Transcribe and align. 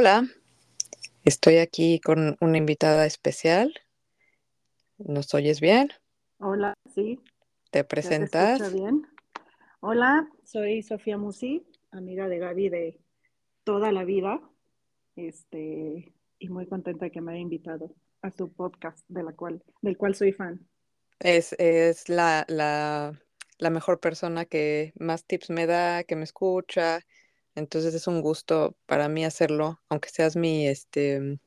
Hola, 0.00 0.28
estoy 1.24 1.56
aquí 1.56 1.98
con 1.98 2.36
una 2.40 2.56
invitada 2.56 3.04
especial. 3.04 3.74
¿Nos 4.96 5.34
oyes 5.34 5.60
bien? 5.60 5.88
Hola, 6.38 6.72
sí. 6.94 7.18
¿Te 7.72 7.80
¿Ya 7.80 7.82
te 7.82 7.88
presentas? 7.88 8.60
escucha 8.60 8.76
bien? 8.76 9.08
Hola, 9.80 10.28
soy 10.44 10.84
Sofía 10.84 11.18
Musi, 11.18 11.66
amiga 11.90 12.28
de 12.28 12.38
Gaby 12.38 12.68
de 12.68 13.00
toda 13.64 13.90
la 13.90 14.04
vida, 14.04 14.40
este, 15.16 16.14
y 16.38 16.48
muy 16.48 16.68
contenta 16.68 17.06
de 17.06 17.10
que 17.10 17.20
me 17.20 17.32
haya 17.32 17.40
invitado 17.40 17.92
a 18.22 18.30
su 18.30 18.52
podcast, 18.52 19.04
de 19.08 19.24
la 19.24 19.32
cual, 19.32 19.64
del 19.82 19.96
cual 19.96 20.14
soy 20.14 20.30
fan. 20.30 20.64
Es, 21.18 21.56
es 21.58 22.08
la, 22.08 22.44
la, 22.46 23.20
la 23.58 23.70
mejor 23.70 23.98
persona 23.98 24.44
que 24.44 24.92
más 24.96 25.24
tips 25.24 25.50
me 25.50 25.66
da, 25.66 26.04
que 26.04 26.14
me 26.14 26.22
escucha. 26.22 27.00
Entonces 27.58 27.94
es 27.94 28.06
un 28.06 28.22
gusto 28.22 28.76
para 28.86 29.08
mí 29.08 29.24
hacerlo, 29.24 29.80
aunque 29.88 30.08
seas 30.08 30.36
mi, 30.36 30.66
este, 30.66 31.38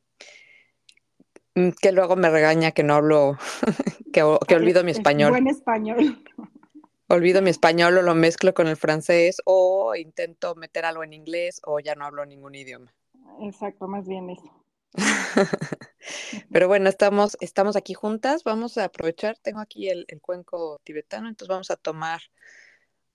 mm, 1.55 1.69
que 1.81 1.91
luego 1.91 2.15
me 2.15 2.29
regaña 2.29 2.71
que 2.71 2.83
no 2.83 2.95
hablo, 2.95 3.37
que, 4.13 4.23
olvido 4.23 4.83
mi 4.83 4.91
es 4.91 4.97
español. 4.97 5.31
buen 5.31 5.47
español. 5.47 6.23
Olvido 7.07 7.41
mi 7.41 7.49
español 7.49 7.97
o 7.97 8.01
lo 8.01 8.15
mezclo 8.15 8.53
con 8.53 8.67
el 8.67 8.77
francés 8.77 9.41
o 9.43 9.95
intento 9.95 10.55
meter 10.55 10.85
algo 10.85 11.03
en 11.03 11.11
inglés 11.11 11.59
o 11.65 11.81
ya 11.81 11.93
no 11.93 12.05
hablo 12.05 12.25
ningún 12.25 12.55
idioma. 12.55 12.93
Exacto, 13.41 13.85
más 13.85 14.07
bien 14.07 14.29
eso. 14.29 14.49
Pero 16.51 16.69
bueno, 16.69 16.87
estamos, 16.89 17.35
estamos 17.41 17.75
aquí 17.75 17.93
juntas, 17.93 18.45
vamos 18.45 18.77
a 18.77 18.85
aprovechar, 18.85 19.37
tengo 19.39 19.59
aquí 19.59 19.89
el, 19.89 20.05
el 20.07 20.21
cuenco 20.21 20.79
tibetano, 20.85 21.27
entonces 21.27 21.49
vamos 21.49 21.69
a 21.69 21.75
tomar 21.75 22.21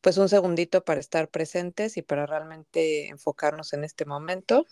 pues 0.01 0.19
un 0.19 0.29
segundito 0.29 0.85
para 0.85 1.01
estar 1.01 1.29
presentes 1.31 1.97
y 1.97 2.03
para 2.03 2.27
realmente 2.27 3.09
enfocarnos 3.09 3.73
en 3.73 3.85
este 3.85 4.05
momento. 4.05 4.67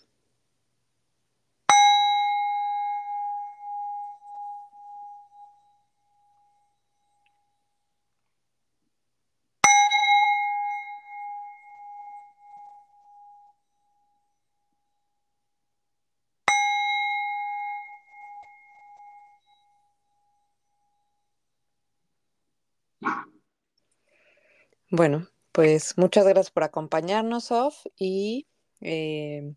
Bueno, 24.95 25.27
pues 25.51 25.93
muchas 25.97 26.23
gracias 26.25 26.51
por 26.51 26.63
acompañarnos, 26.63 27.45
Sof, 27.45 27.85
y, 27.97 28.47
eh, 28.81 29.53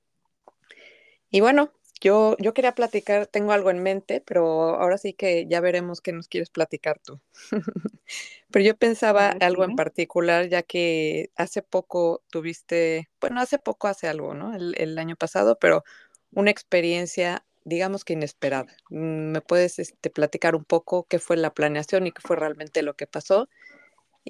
y 1.31 1.41
bueno, 1.41 1.73
yo, 2.01 2.37
yo 2.39 2.55
quería 2.55 2.75
platicar, 2.75 3.27
tengo 3.27 3.53
algo 3.53 3.71
en 3.71 3.83
mente, 3.83 4.23
pero 4.27 4.77
ahora 4.81 4.99
sí 4.99 5.13
que 5.15 5.47
ya 5.49 5.61
veremos 5.61 6.01
qué 6.01 6.13
nos 6.13 6.29
quieres 6.29 6.51
platicar 6.51 7.01
tú. 7.01 7.21
Pero 8.51 8.65
yo 8.65 8.77
pensaba 8.77 9.31
algo 9.41 9.65
en 9.65 9.75
particular, 9.77 10.49
ya 10.49 10.63
que 10.63 11.31
hace 11.37 11.63
poco 11.63 12.23
tuviste, 12.31 13.11
bueno, 13.21 13.41
hace 13.41 13.59
poco, 13.59 13.89
hace 13.89 14.09
algo, 14.09 14.35
¿no? 14.35 14.55
El, 14.57 14.75
el 14.79 14.99
año 14.99 15.17
pasado, 15.17 15.59
pero 15.61 15.85
una 16.33 16.51
experiencia, 16.51 17.45
digamos 17.65 18.05
que 18.05 18.15
inesperada. 18.15 18.67
Mm, 18.91 19.33
¿Me 19.33 19.41
puedes 19.43 19.79
este, 19.79 20.11
platicar 20.11 20.57
un 20.57 20.65
poco 20.65 21.05
qué 21.09 21.19
fue 21.19 21.37
la 21.37 21.55
planeación 21.55 22.07
y 22.07 22.13
qué 22.13 22.23
fue 22.23 22.37
realmente 22.37 22.83
lo 22.83 22.95
que 22.97 23.07
pasó? 23.07 23.49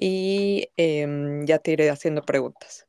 Y 0.01 0.69
em, 0.77 1.45
ya 1.45 1.59
te 1.59 1.71
iré 1.71 1.89
haciendo 1.89 2.21
preguntas. 2.21 2.87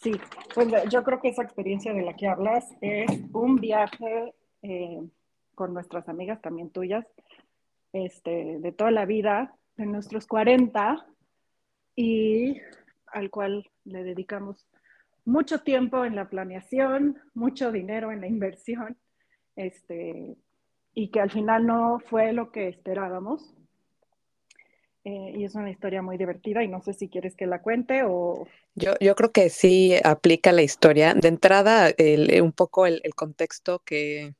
Sí, 0.00 0.12
pues 0.54 0.68
yo 0.90 1.02
creo 1.02 1.20
que 1.20 1.28
esa 1.28 1.42
experiencia 1.42 1.92
de 1.92 2.02
la 2.02 2.14
que 2.14 2.28
hablas 2.28 2.64
es 2.80 3.10
un 3.32 3.56
viaje 3.56 4.32
eh, 4.62 5.00
con 5.54 5.74
nuestras 5.74 6.08
amigas, 6.08 6.40
también 6.40 6.70
tuyas, 6.70 7.04
este, 7.92 8.58
de 8.60 8.72
toda 8.72 8.90
la 8.92 9.06
vida, 9.06 9.54
de 9.76 9.86
nuestros 9.86 10.26
40, 10.26 11.04
y 11.96 12.60
al 13.06 13.28
cual 13.28 13.68
le 13.84 14.04
dedicamos 14.04 14.66
mucho 15.24 15.62
tiempo 15.62 16.04
en 16.04 16.14
la 16.14 16.30
planeación, 16.30 17.18
mucho 17.34 17.72
dinero 17.72 18.12
en 18.12 18.20
la 18.20 18.28
inversión, 18.28 18.96
este, 19.56 20.36
y 20.94 21.10
que 21.10 21.20
al 21.20 21.30
final 21.30 21.66
no 21.66 21.98
fue 21.98 22.32
lo 22.32 22.50
que 22.50 22.68
esperábamos. 22.68 23.57
Eh, 25.08 25.32
y 25.38 25.44
es 25.44 25.54
una 25.54 25.70
historia 25.70 26.02
muy 26.02 26.18
divertida 26.18 26.62
y 26.62 26.68
no 26.68 26.82
sé 26.82 26.92
si 26.92 27.08
quieres 27.08 27.34
que 27.34 27.46
la 27.46 27.62
cuente 27.62 28.02
o... 28.04 28.46
Yo, 28.74 28.92
yo 29.00 29.14
creo 29.16 29.32
que 29.32 29.50
sí 29.50 29.96
aplica 30.04 30.52
la 30.52 30.62
historia. 30.62 31.14
De 31.14 31.28
entrada, 31.28 31.88
el- 31.98 32.40
un 32.42 32.52
poco 32.52 32.86
el, 32.86 33.00
el 33.04 33.14
contexto 33.14 33.80
que 33.84 34.34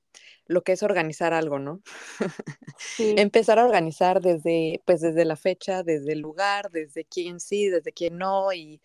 lo 0.47 0.63
que 0.63 0.73
es 0.73 0.83
organizar 0.83 1.35
algo, 1.35 1.59
¿no? 1.59 1.83
Sí, 2.97 3.05
Empezar 3.17 3.59
a 3.59 3.65
organizar 3.67 4.21
desde, 4.21 4.83
pues 4.87 5.01
desde 5.01 5.25
la 5.25 5.37
fecha, 5.37 5.83
desde 5.83 6.13
el 6.13 6.21
lugar, 6.21 6.71
desde 6.71 7.05
quién 7.05 7.41
sí, 7.41 7.69
desde 7.69 7.93
quién 7.93 8.19
no, 8.19 8.53
y 8.53 8.81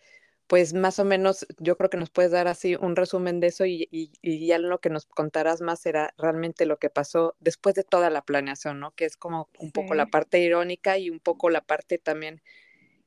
pues 0.46 0.74
más 0.74 0.98
o 0.98 1.04
menos 1.04 1.46
yo 1.58 1.76
creo 1.76 1.90
que 1.90 1.96
nos 1.96 2.10
puedes 2.10 2.30
dar 2.30 2.48
así 2.48 2.76
un 2.76 2.96
resumen 2.96 3.40
de 3.40 3.46
eso 3.46 3.64
y, 3.64 3.88
y, 3.90 4.12
y 4.20 4.46
ya 4.46 4.58
lo 4.58 4.78
que 4.78 4.90
nos 4.90 5.06
contarás 5.06 5.62
más 5.62 5.80
será 5.80 6.12
realmente 6.18 6.66
lo 6.66 6.78
que 6.78 6.90
pasó 6.90 7.34
después 7.40 7.74
de 7.74 7.84
toda 7.84 8.10
la 8.10 8.22
planeación, 8.22 8.78
¿no? 8.78 8.92
Que 8.92 9.06
es 9.06 9.16
como 9.16 9.48
un 9.58 9.72
poco 9.72 9.94
la 9.94 10.06
parte 10.06 10.38
irónica 10.40 10.98
y 10.98 11.10
un 11.10 11.20
poco 11.20 11.48
la 11.48 11.62
parte 11.62 11.98
también 11.98 12.42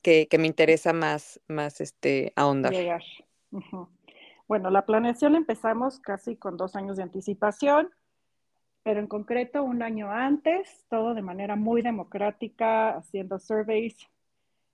que, 0.02 0.28
que 0.28 0.38
me 0.38 0.48
interesa 0.48 0.94
más, 0.94 1.40
más 1.48 1.80
este, 1.81 2.34
ahondar. 2.36 2.74
llegar. 2.74 3.03
Bueno, 4.48 4.69
la 4.69 4.86
planeación 4.86 5.34
la 5.34 5.40
empezamos 5.40 6.00
casi 6.00 6.38
con 6.38 6.56
dos 6.56 6.75
años 6.75 6.96
de 6.96 7.04
anticipación, 7.04 7.90
pero 8.81 9.02
en 9.02 9.08
concreto 9.08 9.62
un 9.62 9.84
año 9.84 10.09
antes, 10.09 10.86
todo 10.90 11.14
de 11.14 11.22
manera 11.22 11.58
muy 11.58 11.81
democrática, 11.81 12.96
haciendo 12.96 13.40
surveys, 13.40 13.98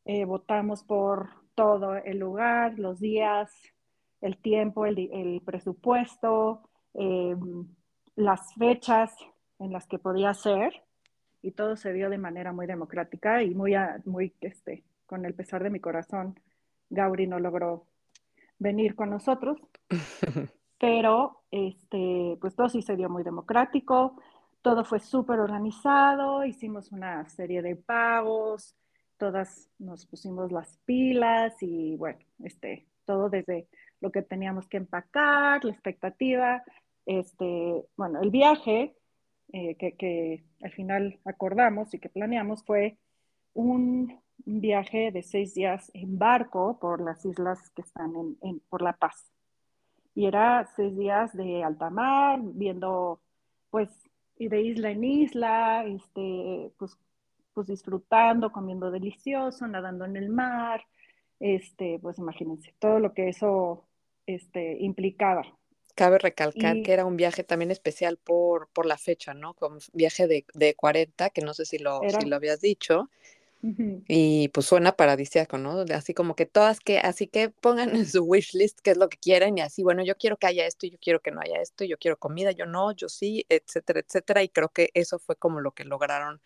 eh, 0.05 0.25
votamos 0.25 0.83
por 0.83 1.42
todo 1.55 1.95
el 1.95 2.19
lugar, 2.19 2.77
los 2.79 2.99
días, 2.99 3.51
el 4.21 4.37
tiempo, 4.37 4.85
el, 4.85 4.97
el 5.11 5.41
presupuesto, 5.41 6.61
eh, 6.93 7.35
las 8.15 8.53
fechas 8.55 9.15
en 9.59 9.71
las 9.71 9.87
que 9.87 9.99
podía 9.99 10.33
ser, 10.33 10.83
y 11.41 11.51
todo 11.51 11.75
se 11.75 11.93
dio 11.93 12.09
de 12.09 12.17
manera 12.17 12.53
muy 12.53 12.65
democrática 12.65 13.43
y 13.43 13.53
muy, 13.53 13.73
muy 14.05 14.33
este, 14.41 14.83
con 15.05 15.25
el 15.25 15.33
pesar 15.33 15.61
de 15.61 15.69
mi 15.69 15.79
corazón, 15.79 16.39
Gauri 16.89 17.27
no 17.27 17.39
logró 17.39 17.85
venir 18.59 18.95
con 18.95 19.09
nosotros, 19.09 19.57
pero 20.79 21.43
este, 21.51 22.37
pues 22.39 22.55
todo 22.55 22.69
sí 22.69 22.81
se 22.81 22.95
dio 22.95 23.09
muy 23.09 23.23
democrático, 23.23 24.17
todo 24.61 24.85
fue 24.85 24.99
súper 24.99 25.39
organizado, 25.39 26.45
hicimos 26.45 26.91
una 26.93 27.27
serie 27.29 27.61
de 27.61 27.75
pagos, 27.75 28.75
todas 29.23 29.69
nos 29.79 30.05
pusimos 30.05 30.51
las 30.51 30.77
pilas 30.83 31.55
y 31.61 31.95
bueno, 31.95 32.19
este, 32.43 32.85
todo 33.05 33.29
desde 33.29 33.69
lo 34.01 34.11
que 34.11 34.21
teníamos 34.21 34.67
que 34.67 34.75
empacar, 34.75 35.63
la 35.63 35.71
expectativa, 35.71 36.61
este, 37.05 37.85
bueno, 37.95 38.21
el 38.21 38.31
viaje 38.31 38.97
eh, 39.53 39.75
que, 39.75 39.93
que, 39.95 40.43
al 40.61 40.71
final 40.73 41.21
acordamos 41.23 41.93
y 41.93 41.99
que 41.99 42.09
planeamos 42.09 42.65
fue 42.65 42.97
un 43.53 44.19
viaje 44.39 45.09
de 45.13 45.23
seis 45.23 45.53
días 45.53 45.89
en 45.93 46.19
barco 46.19 46.77
por 46.77 46.99
las 46.99 47.23
islas 47.23 47.69
que 47.69 47.83
están 47.83 48.13
en, 48.17 48.37
en, 48.41 48.59
por 48.67 48.81
La 48.81 48.91
Paz. 48.91 49.31
Y 50.15 50.25
era 50.25 50.69
seis 50.75 50.97
días 50.97 51.31
de 51.31 51.63
alta 51.63 51.89
mar, 51.89 52.41
viendo, 52.43 53.21
pues, 53.69 53.89
y 54.37 54.49
de 54.49 54.63
isla 54.63 54.91
en 54.91 55.03
isla, 55.05 55.85
este, 55.85 56.73
pues, 56.77 56.97
pues 57.53 57.67
disfrutando, 57.67 58.51
comiendo 58.51 58.91
delicioso, 58.91 59.67
nadando 59.67 60.05
en 60.05 60.17
el 60.17 60.29
mar, 60.29 60.85
este, 61.39 61.99
pues 62.01 62.17
imagínense, 62.19 62.73
todo 62.79 62.99
lo 62.99 63.13
que 63.13 63.29
eso 63.29 63.87
este, 64.25 64.77
implicaba. 64.81 65.43
Cabe 65.95 66.17
recalcar 66.17 66.81
que 66.81 66.91
Y 66.91 66.93
era 66.93 67.05
un 67.05 67.17
viaje 67.17 67.43
también 67.43 67.69
especial 67.71 68.17
por, 68.17 68.67
por 68.69 68.85
la 68.87 68.97
fecha, 68.97 69.33
¿no? 69.35 69.53
Con 69.53 69.77
viaje 69.93 70.27
de, 70.27 70.45
de 70.55 70.75
40, 70.75 71.29
que 71.29 71.41
no 71.41 71.53
sé 71.53 71.65
si 71.65 71.77
lo, 71.77 72.05
si 72.07 72.25
lo 72.25 72.35
habías 72.35 72.61
dicho, 72.61 73.09
uh 73.63 73.67
-huh, 73.67 74.03
y 74.07 74.49
pues 74.49 74.65
suena 74.65 74.93
paradisíaco, 74.95 75.57
¿no? 75.57 75.81
Así 75.93 76.13
como 76.13 76.35
que 76.35 76.45
todas 76.45 76.79
que, 76.81 76.99
así 76.99 77.27
que 77.27 77.49
pongan 77.49 77.95
en 77.95 78.05
su 78.05 78.23
wish 78.23 78.53
list 78.53 78.79
qué 78.81 78.91
es 78.91 78.97
lo 78.97 79.09
que 79.09 79.17
quieren 79.17 79.57
y 79.57 79.61
así, 79.61 79.81
bueno, 79.83 80.03
yo 80.03 80.17
quiero 80.17 80.37
que 80.37 80.47
haya 80.47 80.65
esto, 80.67 80.87
yo 80.87 80.97
quiero 80.99 81.21
que 81.21 81.31
no 81.31 81.39
haya 81.41 81.61
esto, 81.61 81.85
yo 81.85 81.97
quiero 81.97 82.17
comida, 82.17 82.51
yo 82.51 82.65
no, 82.65 82.91
yo 82.91 83.07
sí, 83.09 83.45
etcétera, 83.49 84.01
etcétera, 84.01 84.43
y 84.43 84.49
creo 84.49 84.69
que 84.69 84.91
eso 84.93 85.19
fue 85.19 85.35
como 85.37 85.61
lo 85.61 85.71
que 85.71 85.85
lograron 85.85 86.41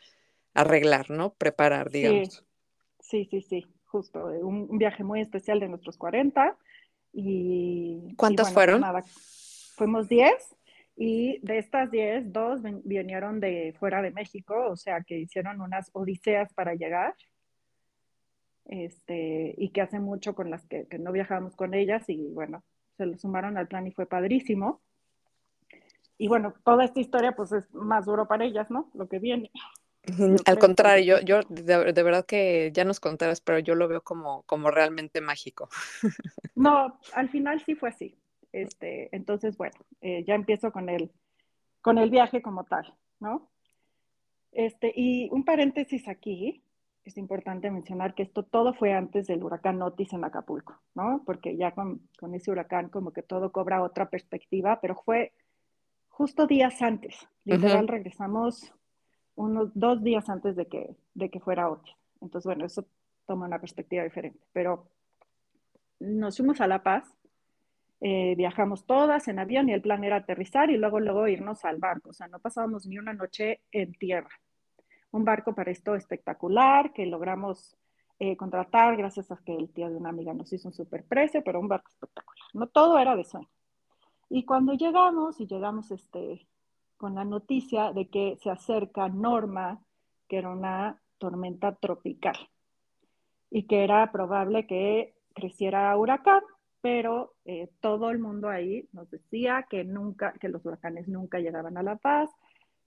arreglar, 0.62 1.10
¿no? 1.10 1.34
Preparar, 1.34 1.90
digamos. 1.90 2.46
sí, 3.00 3.26
sí, 3.30 3.42
sí, 3.42 3.66
justo, 3.86 4.26
un, 4.26 4.68
un 4.70 4.78
viaje 4.78 5.04
muy 5.04 5.22
especial 5.22 5.60
de 5.60 5.70
nuestros 5.70 5.98
40 5.98 6.58
y, 7.14 8.02
y 8.12 8.16
¿Cuántas 8.16 8.48
bueno, 8.48 8.54
pues 8.54 8.54
fueron? 8.54 8.82
nada, 8.82 9.04
fuimos 9.76 10.10
10 10.10 10.56
y 10.96 11.40
de 11.46 11.60
estas 11.60 11.92
10, 11.92 12.34
dos 12.34 12.62
vinieron 12.84 13.40
de 13.40 13.76
fuera 13.80 14.02
de 14.02 14.12
México, 14.12 14.56
o 14.70 14.76
sea, 14.76 15.02
que 15.02 15.20
hicieron 15.20 15.62
unas 15.62 15.92
odiseas 15.94 16.54
para 16.54 16.74
llegar. 16.74 17.14
Este, 18.66 19.56
y 19.58 19.70
que 19.70 19.82
hace 19.82 20.00
mucho 20.00 20.36
con 20.36 20.50
las 20.50 20.66
que, 20.66 20.88
que 20.88 21.00
no 21.00 21.14
viajábamos 21.14 21.56
con 21.56 21.74
ellas 21.74 22.04
y 22.10 22.34
bueno, 22.34 22.64
se 22.98 23.06
lo 23.06 23.18
sumaron 23.18 23.58
al 23.58 23.68
plan 23.68 23.88
y 23.88 23.92
fue 23.92 24.08
padrísimo. 24.08 24.82
Y 26.18 26.28
bueno, 26.28 26.54
toda 26.66 26.84
esta 26.84 27.00
historia 27.00 27.34
pues 27.34 27.52
es 27.52 27.72
más 27.74 28.06
duro 28.06 28.28
para 28.28 28.44
ellas, 28.44 28.70
¿no? 28.72 28.90
Lo 28.96 29.08
que 29.08 29.20
viene. 29.20 29.52
Al 30.46 30.58
contrario, 30.58 31.20
yo, 31.20 31.42
yo 31.42 31.42
de, 31.50 32.04
verdad 32.04 32.26
que 32.26 32.72
ya 32.74 32.86
nos 32.86 33.00
contarás, 33.00 33.42
pero 33.42 33.60
yo 33.60 33.76
lo 33.76 33.88
veo 33.88 34.02
como, 34.02 34.44
como 34.44 34.72
realmente 34.72 35.22
mágico. 35.22 35.70
No, 36.56 37.00
al 37.14 37.30
final 37.30 37.64
sí 37.64 37.76
fue 37.76 37.90
así. 37.90 38.18
Este, 38.52 39.16
entonces, 39.16 39.58
bueno, 39.58 39.76
eh, 40.02 40.24
ya 40.26 40.34
empiezo 40.34 40.72
con 40.72 40.90
el, 40.90 41.12
con 41.82 42.00
el 42.00 42.10
viaje 42.10 42.42
como 42.42 42.64
tal, 42.64 42.96
¿no? 43.20 43.52
Este, 44.52 44.92
y 44.96 45.30
un 45.32 45.46
paréntesis 45.46 46.08
aquí, 46.08 46.64
es 47.06 47.16
importante 47.18 47.70
mencionar 47.70 48.16
que 48.16 48.24
esto 48.24 48.44
todo 48.44 48.74
fue 48.74 48.94
antes 48.94 49.28
del 49.28 49.44
huracán 49.44 49.82
Otis 49.84 50.14
en 50.14 50.24
Acapulco, 50.24 50.82
¿no? 50.96 51.22
Porque 51.28 51.56
ya 51.56 51.76
con, 51.76 52.02
con 52.20 52.34
ese 52.34 52.50
huracán 52.50 52.90
como 52.90 53.14
que 53.14 53.22
todo 53.22 53.52
cobra 53.52 53.84
otra 53.84 54.10
perspectiva, 54.10 54.80
pero 54.82 54.96
fue 54.96 55.32
justo 56.08 56.48
días 56.48 56.82
antes. 56.82 57.28
Literal, 57.46 57.88
regresamos 57.88 58.74
unos 59.38 59.72
dos 59.74 60.04
días 60.04 60.28
antes 60.30 60.58
de 60.58 60.66
que, 60.68 60.98
de 61.14 61.30
que 61.30 61.40
fuera 61.40 61.70
Otis. 61.70 61.96
Entonces, 62.20 62.46
bueno, 62.46 62.66
eso 62.66 62.86
toma 63.26 63.48
una 63.48 63.60
perspectiva 63.60 64.04
diferente. 64.04 64.40
Pero 64.52 64.90
nos 66.00 66.36
fuimos 66.36 66.60
a 66.60 66.68
La 66.68 66.84
Paz, 66.84 67.06
eh, 68.02 68.36
viajamos 68.36 68.86
todas 68.86 69.30
en 69.30 69.40
avión 69.40 69.70
y 69.70 69.74
el 69.74 69.82
plan 69.82 70.04
era 70.04 70.18
aterrizar 70.18 70.70
y 70.70 70.78
luego, 70.78 71.00
luego 71.00 71.28
irnos 71.30 71.64
al 71.64 71.78
barco. 71.78 72.10
O 72.10 72.14
sea, 72.14 72.28
no 72.28 72.40
pasábamos 72.40 72.86
ni 72.86 72.98
una 72.98 73.14
noche 73.14 73.62
en 73.72 73.94
tierra 73.94 74.30
un 75.12 75.26
barco 75.26 75.54
para 75.54 75.72
esto 75.72 75.96
espectacular 75.96 76.94
que 76.94 77.06
logramos 77.06 77.76
eh, 78.20 78.36
contratar 78.36 78.98
gracias 78.98 79.32
a 79.32 79.38
que 79.38 79.56
el 79.56 79.70
tío 79.70 79.90
de 79.90 79.96
una 79.96 80.10
amiga 80.10 80.34
nos 80.34 80.52
hizo 80.52 80.70
un 80.70 80.74
super 80.74 81.04
precio, 81.06 81.44
pero 81.44 81.60
un 81.60 81.68
barco 81.68 81.90
espectacular. 81.90 82.46
No 82.54 82.68
todo 82.68 82.98
era 82.98 83.16
de 83.16 83.24
sueño. 83.24 83.50
Y 84.30 84.44
cuando 84.44 84.74
llegamos, 84.74 85.40
y 85.40 85.48
llegamos 85.48 85.92
este, 85.92 86.48
con 86.98 87.16
la 87.16 87.24
noticia 87.24 87.94
de 87.94 88.10
que 88.10 88.38
se 88.42 88.50
acerca 88.50 89.08
Norma, 89.08 89.80
que 90.28 90.38
era 90.38 90.50
una 90.50 91.02
tormenta 91.18 91.76
tropical, 91.76 92.36
y 93.50 93.64
que 93.64 93.84
era 93.84 94.12
probable 94.12 94.68
que 94.68 95.16
creciera 95.34 95.96
huracán, 95.96 96.42
pero 96.82 97.36
eh, 97.46 97.70
todo 97.80 98.10
el 98.10 98.20
mundo 98.20 98.50
ahí 98.50 98.88
nos 98.92 99.10
decía 99.10 99.66
que 99.70 99.84
nunca, 99.84 100.34
que 100.34 100.50
los 100.50 100.66
huracanes 100.66 101.08
nunca 101.08 101.40
llegaban 101.40 101.78
a 101.78 101.84
La 101.84 101.96
Paz, 101.96 102.30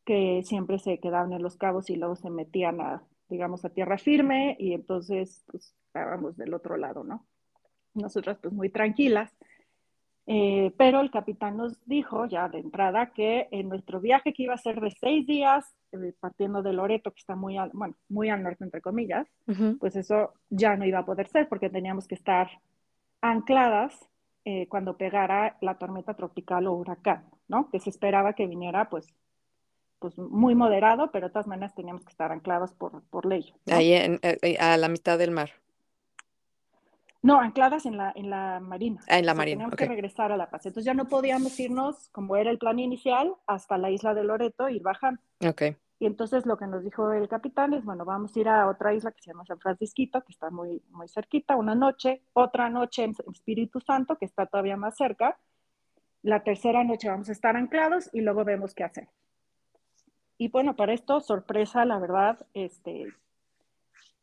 que 0.04 0.42
siempre 0.44 0.78
se 0.78 0.98
quedaban 0.98 1.32
en 1.32 1.42
los 1.42 1.56
cabos 1.56 1.90
y 1.90 1.96
luego 1.96 2.16
se 2.16 2.30
metían 2.30 2.80
a, 2.80 3.02
digamos, 3.28 3.64
a 3.64 3.70
tierra 3.70 3.98
firme 3.98 4.56
y 4.58 4.72
entonces, 4.72 5.44
pues, 5.46 5.74
estábamos 5.86 6.36
del 6.36 6.54
otro 6.54 6.76
lado, 6.76 7.04
¿no? 7.04 7.26
Nosotras, 7.94 8.38
pues, 8.40 8.52
muy 8.52 8.70
tranquilas. 8.70 9.32
Eh, 10.32 10.72
pero 10.76 11.00
el 11.00 11.10
capitán 11.10 11.56
nos 11.56 11.84
dijo 11.86 12.24
ya 12.24 12.48
de 12.48 12.60
entrada 12.60 13.10
que 13.10 13.48
en 13.50 13.68
nuestro 13.68 13.98
viaje 14.00 14.32
que 14.32 14.44
iba 14.44 14.54
a 14.54 14.58
ser 14.58 14.80
de 14.80 14.92
seis 14.92 15.26
días, 15.26 15.74
eh, 15.90 16.14
partiendo 16.20 16.62
de 16.62 16.72
Loreto, 16.72 17.10
que 17.10 17.18
está 17.18 17.34
muy 17.34 17.58
al, 17.58 17.70
bueno, 17.72 17.96
muy 18.08 18.28
al 18.28 18.40
norte, 18.40 18.62
entre 18.62 18.80
comillas, 18.80 19.26
pues 19.80 19.96
eso 19.96 20.34
ya 20.48 20.76
no 20.76 20.86
iba 20.86 21.00
a 21.00 21.04
poder 21.04 21.26
ser 21.26 21.48
porque 21.48 21.68
teníamos 21.68 22.06
que 22.06 22.14
estar 22.14 22.48
ancladas 23.20 23.98
eh, 24.44 24.68
cuando 24.68 24.96
pegara 24.96 25.58
la 25.60 25.78
tormenta 25.78 26.14
tropical 26.14 26.66
o 26.68 26.74
huracán, 26.74 27.24
¿no? 27.48 27.68
Que 27.68 27.80
se 27.80 27.90
esperaba 27.90 28.32
que 28.34 28.46
viniera, 28.46 28.88
pues, 28.88 29.12
pues 29.98 30.16
muy 30.16 30.54
moderado, 30.54 31.10
pero 31.10 31.26
de 31.26 31.32
todas 31.32 31.48
maneras 31.48 31.74
teníamos 31.74 32.04
que 32.04 32.10
estar 32.10 32.30
ancladas 32.30 32.72
por, 32.72 33.02
por 33.10 33.26
ley. 33.26 33.52
Ahí 33.66 33.92
en, 33.92 34.20
eh, 34.22 34.38
eh, 34.42 34.56
a 34.60 34.76
la 34.76 34.88
mitad 34.88 35.18
del 35.18 35.32
mar. 35.32 35.50
No, 37.22 37.38
ancladas 37.38 37.84
en 37.84 37.98
la, 37.98 38.12
en 38.14 38.30
la 38.30 38.60
marina. 38.60 39.00
Ah, 39.08 39.18
en 39.18 39.26
la 39.26 39.34
marina. 39.34 39.56
Teníamos 39.56 39.76
que 39.76 39.86
regresar 39.86 40.32
a 40.32 40.36
La 40.36 40.48
Paz. 40.48 40.64
Entonces 40.66 40.86
ya 40.86 40.94
no 40.94 41.06
podíamos 41.06 41.58
irnos, 41.60 42.08
como 42.10 42.36
era 42.36 42.50
el 42.50 42.58
plan 42.58 42.78
inicial, 42.78 43.34
hasta 43.46 43.76
la 43.76 43.90
isla 43.90 44.14
de 44.14 44.24
Loreto 44.24 44.68
e 44.68 44.74
ir 44.74 44.82
bajando. 44.82 45.20
Ok. 45.46 45.62
Y 45.98 46.06
entonces 46.06 46.46
lo 46.46 46.56
que 46.56 46.66
nos 46.66 46.82
dijo 46.82 47.12
el 47.12 47.28
capitán 47.28 47.74
es, 47.74 47.84
bueno, 47.84 48.06
vamos 48.06 48.34
a 48.34 48.40
ir 48.40 48.48
a 48.48 48.68
otra 48.68 48.94
isla 48.94 49.12
que 49.12 49.20
se 49.20 49.32
llama 49.32 49.44
San 49.44 49.60
Francisquito, 49.60 50.22
que 50.22 50.32
está 50.32 50.50
muy, 50.50 50.82
muy 50.88 51.08
cerquita, 51.08 51.56
una 51.56 51.74
noche, 51.74 52.22
otra 52.32 52.70
noche 52.70 53.04
en 53.04 53.14
Espíritu 53.30 53.80
Santo, 53.80 54.16
que 54.16 54.24
está 54.24 54.46
todavía 54.46 54.78
más 54.78 54.96
cerca. 54.96 55.38
La 56.22 56.42
tercera 56.42 56.84
noche 56.84 57.10
vamos 57.10 57.28
a 57.28 57.32
estar 57.32 57.54
anclados 57.54 58.08
y 58.14 58.22
luego 58.22 58.44
vemos 58.44 58.74
qué 58.74 58.84
hacer. 58.84 59.08
Y 60.38 60.48
bueno, 60.48 60.74
para 60.74 60.94
esto, 60.94 61.20
sorpresa, 61.20 61.84
la 61.84 61.98
verdad, 61.98 62.46
este, 62.54 63.12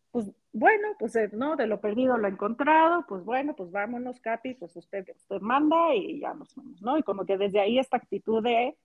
pues 0.09 0.31
bueno, 0.57 0.87
pues 0.97 1.15
eh, 1.15 1.29
no, 1.33 1.55
de 1.55 1.67
lo 1.67 1.79
perdido 1.79 2.17
lo 2.17 2.27
encontrado, 2.27 3.05
pues 3.07 3.23
bueno, 3.23 3.55
pues 3.55 3.71
vámonos, 3.71 4.19
Capi, 4.19 4.55
pues 4.55 4.75
usted, 4.75 5.07
usted 5.15 5.39
manda 5.39 5.93
y 5.93 6.19
ya 6.19 6.33
nos 6.33 6.55
vamos, 6.55 6.81
¿no? 6.81 6.97
Y 6.97 7.03
como 7.03 7.25
que 7.25 7.37
desde 7.37 7.59
ahí 7.59 7.77
esta 7.77 7.97
actitud 7.97 8.43
de, 8.43 8.75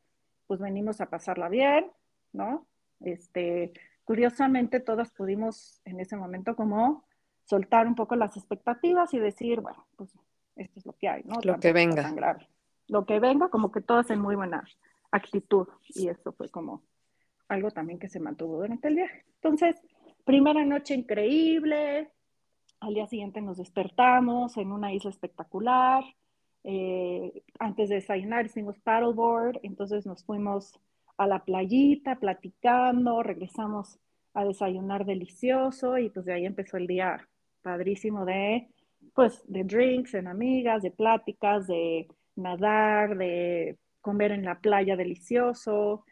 pues 0.47 0.61
venimos 0.61 1.01
a 1.01 1.07
pasarla 1.07 1.49
bien, 1.49 1.91
¿no? 2.33 2.67
Este, 3.01 3.73
curiosamente 4.05 4.81
todas 4.81 5.11
pudimos 5.13 5.81
en 5.87 6.01
ese 6.01 6.15
momento 6.15 6.55
como 6.57 7.05
soltar 7.45 7.87
un 7.87 7.95
poco 7.95 8.17
las 8.17 8.37
expectativas 8.37 9.15
y 9.15 9.19
decir, 9.19 9.63
bueno, 9.63 9.87
pues 9.97 10.11
esto 10.57 10.79
es 10.79 10.85
lo 10.85 10.93
que 10.93 11.09
hay, 11.09 11.23
¿no? 11.25 11.37
Lo 11.43 11.59
que 11.59 11.73
venga. 11.73 12.03
Tan 12.03 12.17
grave. 12.17 12.49
Lo 12.89 13.07
que 13.07 13.19
venga, 13.19 13.49
como 13.49 13.73
que 13.73 13.81
todas 13.81 14.11
en 14.11 14.21
muy 14.21 14.37
buena 14.37 14.63
actitud. 15.11 15.69
Y 15.89 16.09
eso 16.09 16.33
fue 16.33 16.51
como 16.51 16.83
algo 17.49 17.71
también 17.71 17.99
que 17.99 18.11
se 18.11 18.21
mantuvo 18.21 18.59
durante 18.59 18.89
el 18.89 18.97
viaje. 18.97 19.25
Entonces, 19.37 19.77
primera 20.25 20.65
noche 20.65 20.95
increíble, 20.95 22.11
al 22.81 22.95
día 22.95 23.07
siguiente 23.07 23.41
nos 23.41 23.59
despertamos 23.59 24.57
en 24.57 24.73
una 24.73 24.93
isla 24.93 25.11
espectacular, 25.11 26.05
eh, 26.65 27.43
antes 27.59 27.89
de 27.89 27.97
desayunar 27.97 28.47
hicimos 28.47 28.79
paddleboard, 28.81 29.59
entonces 29.63 30.07
nos 30.07 30.25
fuimos 30.25 30.79
a 31.17 31.27
la 31.27 31.45
playita 31.45 32.17
platicando, 32.17 33.23
regresamos 33.23 33.99
a 34.35 34.45
desayunar 34.45 35.05
delicioso 35.05 35.99
y 35.99 36.09
pues 36.11 36.25
de 36.27 36.33
ahí 36.33 36.47
empezó 36.47 36.77
el 36.77 36.87
día 36.87 37.29
padrísimo 37.63 38.25
de 38.25 38.69
pues 39.15 39.43
de 39.47 39.65
drinks 39.65 40.15
en 40.15 40.29
amigas, 40.29 40.83
de 40.83 40.91
pláticas, 40.91 41.67
de 41.67 42.09
nadar, 42.37 43.17
de 43.17 43.77
comer 44.01 44.33
en 44.33 44.45
la 44.45 44.61
playa 44.61 44.97
delicioso, 44.97 46.05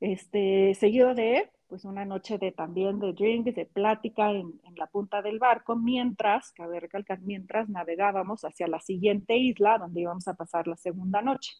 este, 0.00 0.74
seguido 0.74 1.14
de 1.14 1.50
pues 1.70 1.84
una 1.84 2.04
noche 2.04 2.36
de 2.36 2.50
también 2.50 2.98
de 2.98 3.12
drinks, 3.12 3.54
de 3.54 3.64
plática 3.64 4.32
en, 4.32 4.60
la 4.74 4.88
punta 4.88 5.22
del 5.22 5.38
barco, 5.38 5.76
mientras, 5.76 6.52
cabe 6.52 6.80
recalcar, 6.80 7.20
mientras 7.20 7.68
navegábamos 7.68 8.44
hacia 8.44 8.66
la 8.66 8.80
siguiente 8.80 9.36
isla 9.36 9.78
donde 9.78 10.00
íbamos 10.00 10.26
a 10.26 10.34
pasar 10.34 10.66
la 10.66 10.76
segunda 10.76 11.22
noche. 11.22 11.54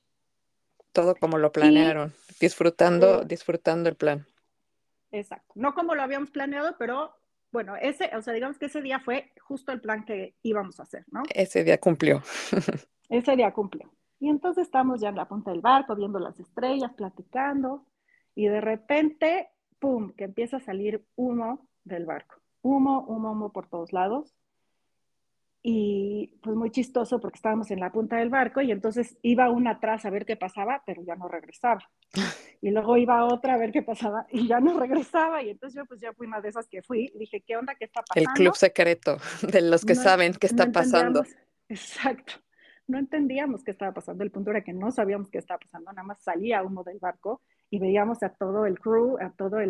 Todo 0.92 1.14
como 1.14 1.38
lo 1.38 1.52
planearon, 1.52 2.12
disfrutando, 2.40 3.24
disfrutando 3.24 3.88
el 3.88 3.94
plan. 3.94 4.26
Exacto, 5.12 5.52
no 5.54 5.74
como 5.74 5.94
lo 5.94 6.02
habíamos 6.02 6.30
planeado, 6.30 6.74
pero 6.76 7.14
bueno, 7.52 7.76
ese, 7.76 8.10
o 8.16 8.22
sea, 8.22 8.32
digamos 8.32 8.58
que 8.58 8.66
ese 8.66 8.82
día 8.82 8.98
fue 9.00 9.32
justo 9.40 9.70
el 9.70 9.80
plan 9.80 10.04
que 10.04 10.34
íbamos 10.42 10.80
a 10.80 10.82
hacer, 10.82 11.04
¿no? 11.12 11.22
Ese 11.32 11.62
día 11.62 11.78
cumplió. 11.78 12.22
ese 13.08 13.36
día 13.36 13.52
cumplió. 13.52 13.92
Y 14.18 14.28
entonces 14.28 14.64
estamos 14.66 15.00
ya 15.00 15.08
en 15.08 15.16
la 15.16 15.28
punta 15.28 15.52
del 15.52 15.60
barco, 15.60 15.94
viendo 15.94 16.18
las 16.18 16.38
estrellas, 16.40 16.92
platicando, 16.96 17.86
y 18.34 18.48
de 18.48 18.60
repente, 18.60 19.48
¡pum!, 19.80 20.12
que 20.12 20.24
empieza 20.24 20.58
a 20.58 20.60
salir 20.60 21.04
humo 21.16 21.68
del 21.84 22.06
barco. 22.06 22.36
Humo, 22.62 23.04
humo, 23.08 23.32
humo 23.32 23.52
por 23.52 23.68
todos 23.68 23.92
lados. 23.92 24.36
Y 25.62 26.38
pues 26.42 26.56
muy 26.56 26.70
chistoso 26.70 27.20
porque 27.20 27.36
estábamos 27.36 27.70
en 27.70 27.80
la 27.80 27.92
punta 27.92 28.16
del 28.16 28.30
barco 28.30 28.62
y 28.62 28.70
entonces 28.70 29.18
iba 29.20 29.50
una 29.50 29.72
atrás 29.72 30.06
a 30.06 30.10
ver 30.10 30.24
qué 30.24 30.36
pasaba, 30.36 30.82
pero 30.86 31.02
ya 31.02 31.16
no 31.16 31.28
regresaba. 31.28 31.82
Y 32.62 32.72
luego 32.72 32.98
iba 32.98 33.24
otra 33.24 33.54
a 33.54 33.56
ver 33.56 33.72
qué 33.72 33.82
pasaba 33.82 34.26
y 34.30 34.46
ya 34.46 34.60
no 34.60 34.78
regresaba. 34.78 35.42
Y 35.42 35.48
entonces 35.48 35.78
yo 35.78 35.86
pues 35.86 35.98
ya 35.98 36.12
fui 36.12 36.26
una 36.26 36.42
de 36.42 36.50
esas 36.50 36.68
que 36.68 36.82
fui. 36.82 37.10
Dije, 37.14 37.40
¿qué 37.40 37.56
onda? 37.56 37.74
¿Qué 37.74 37.86
está 37.86 38.02
pasando? 38.02 38.30
El 38.30 38.36
club 38.36 38.54
secreto 38.54 39.16
de 39.50 39.62
los 39.62 39.82
que 39.82 39.94
saben 39.94 40.34
qué 40.34 40.46
está 40.46 40.70
pasando. 40.70 41.24
Exacto 41.70 42.34
no 42.90 42.98
entendíamos 42.98 43.64
qué 43.64 43.70
estaba 43.70 43.92
pasando. 43.92 44.24
El 44.24 44.30
punto 44.30 44.50
era 44.50 44.62
que 44.62 44.72
no 44.72 44.90
sabíamos 44.90 45.30
qué 45.30 45.38
estaba 45.38 45.58
pasando, 45.58 45.92
nada 45.92 46.02
más 46.02 46.22
salía 46.22 46.62
humo 46.62 46.84
del 46.84 46.98
barco 46.98 47.42
y 47.70 47.78
veíamos 47.78 48.22
a 48.22 48.30
todo 48.30 48.66
el 48.66 48.78
crew, 48.78 49.16
a 49.20 49.30
todos 49.30 49.62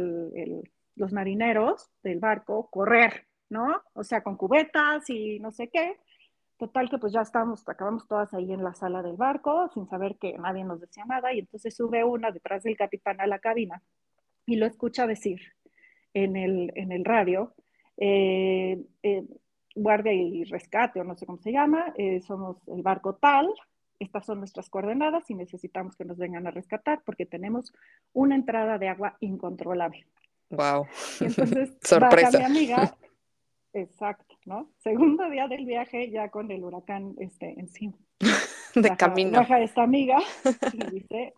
los 0.96 1.12
marineros 1.12 1.90
del 2.02 2.18
barco 2.18 2.68
correr, 2.70 3.26
¿no? 3.50 3.82
O 3.92 4.02
sea, 4.02 4.22
con 4.22 4.36
cubetas 4.36 5.08
y 5.10 5.38
no 5.38 5.52
sé 5.52 5.68
qué. 5.68 5.98
Total 6.58 6.90
que 6.90 6.98
pues 6.98 7.12
ya 7.12 7.22
estábamos, 7.22 7.66
acabamos 7.68 8.06
todas 8.06 8.32
ahí 8.34 8.52
en 8.52 8.62
la 8.62 8.74
sala 8.74 9.02
del 9.02 9.16
barco 9.16 9.70
sin 9.72 9.86
saber 9.88 10.16
que 10.18 10.36
nadie 10.38 10.64
nos 10.64 10.80
decía 10.80 11.04
nada 11.06 11.32
y 11.32 11.38
entonces 11.38 11.74
sube 11.74 12.04
una 12.04 12.30
detrás 12.30 12.62
del 12.64 12.76
capitán 12.76 13.20
a 13.20 13.26
la 13.26 13.38
cabina 13.38 13.82
y 14.46 14.56
lo 14.56 14.66
escucha 14.66 15.06
decir 15.06 15.40
en 16.12 16.36
el, 16.36 16.72
en 16.74 16.92
el 16.92 17.04
radio, 17.04 17.54
eh, 17.96 18.82
eh, 19.02 19.24
guardia 19.74 20.12
y 20.12 20.44
rescate 20.44 21.00
o 21.00 21.04
no 21.04 21.16
sé 21.16 21.26
cómo 21.26 21.38
se 21.38 21.52
llama, 21.52 21.94
eh, 21.96 22.20
somos 22.20 22.56
el 22.68 22.82
barco 22.82 23.14
tal, 23.14 23.48
estas 24.00 24.26
son 24.26 24.38
nuestras 24.38 24.68
coordenadas 24.70 25.30
y 25.30 25.34
necesitamos 25.34 25.94
que 25.94 26.04
nos 26.04 26.18
vengan 26.18 26.46
a 26.46 26.50
rescatar 26.50 27.02
porque 27.04 27.26
tenemos 27.26 27.72
una 28.12 28.34
entrada 28.34 28.78
de 28.78 28.88
agua 28.88 29.16
incontrolable. 29.20 30.06
Wow. 30.48 30.86
entonces, 31.20 31.76
sorpresa. 31.82 32.38
mi 32.38 32.44
amiga, 32.44 32.96
exacto, 33.72 34.36
¿no? 34.46 34.72
Segundo 34.78 35.28
día 35.30 35.46
del 35.46 35.66
viaje 35.66 36.10
ya 36.10 36.30
con 36.30 36.50
el 36.50 36.64
huracán 36.64 37.14
este, 37.18 37.60
encima. 37.60 37.94
de 38.74 38.96
camino. 38.96 39.38
Baja 39.38 39.60
esta 39.60 39.82
amiga 39.82 40.18
y 40.72 40.90
dice, 40.90 41.34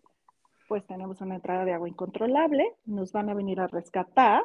pues 0.68 0.86
tenemos 0.86 1.20
una 1.20 1.34
entrada 1.34 1.64
de 1.64 1.74
agua 1.74 1.88
incontrolable, 1.88 2.74
nos 2.86 3.12
van 3.12 3.28
a 3.28 3.34
venir 3.34 3.60
a 3.60 3.66
rescatar, 3.66 4.42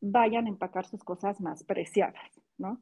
vayan 0.00 0.46
a 0.46 0.48
empacar 0.48 0.86
sus 0.86 1.04
cosas 1.04 1.40
más 1.40 1.62
preciadas, 1.62 2.40
¿no? 2.58 2.80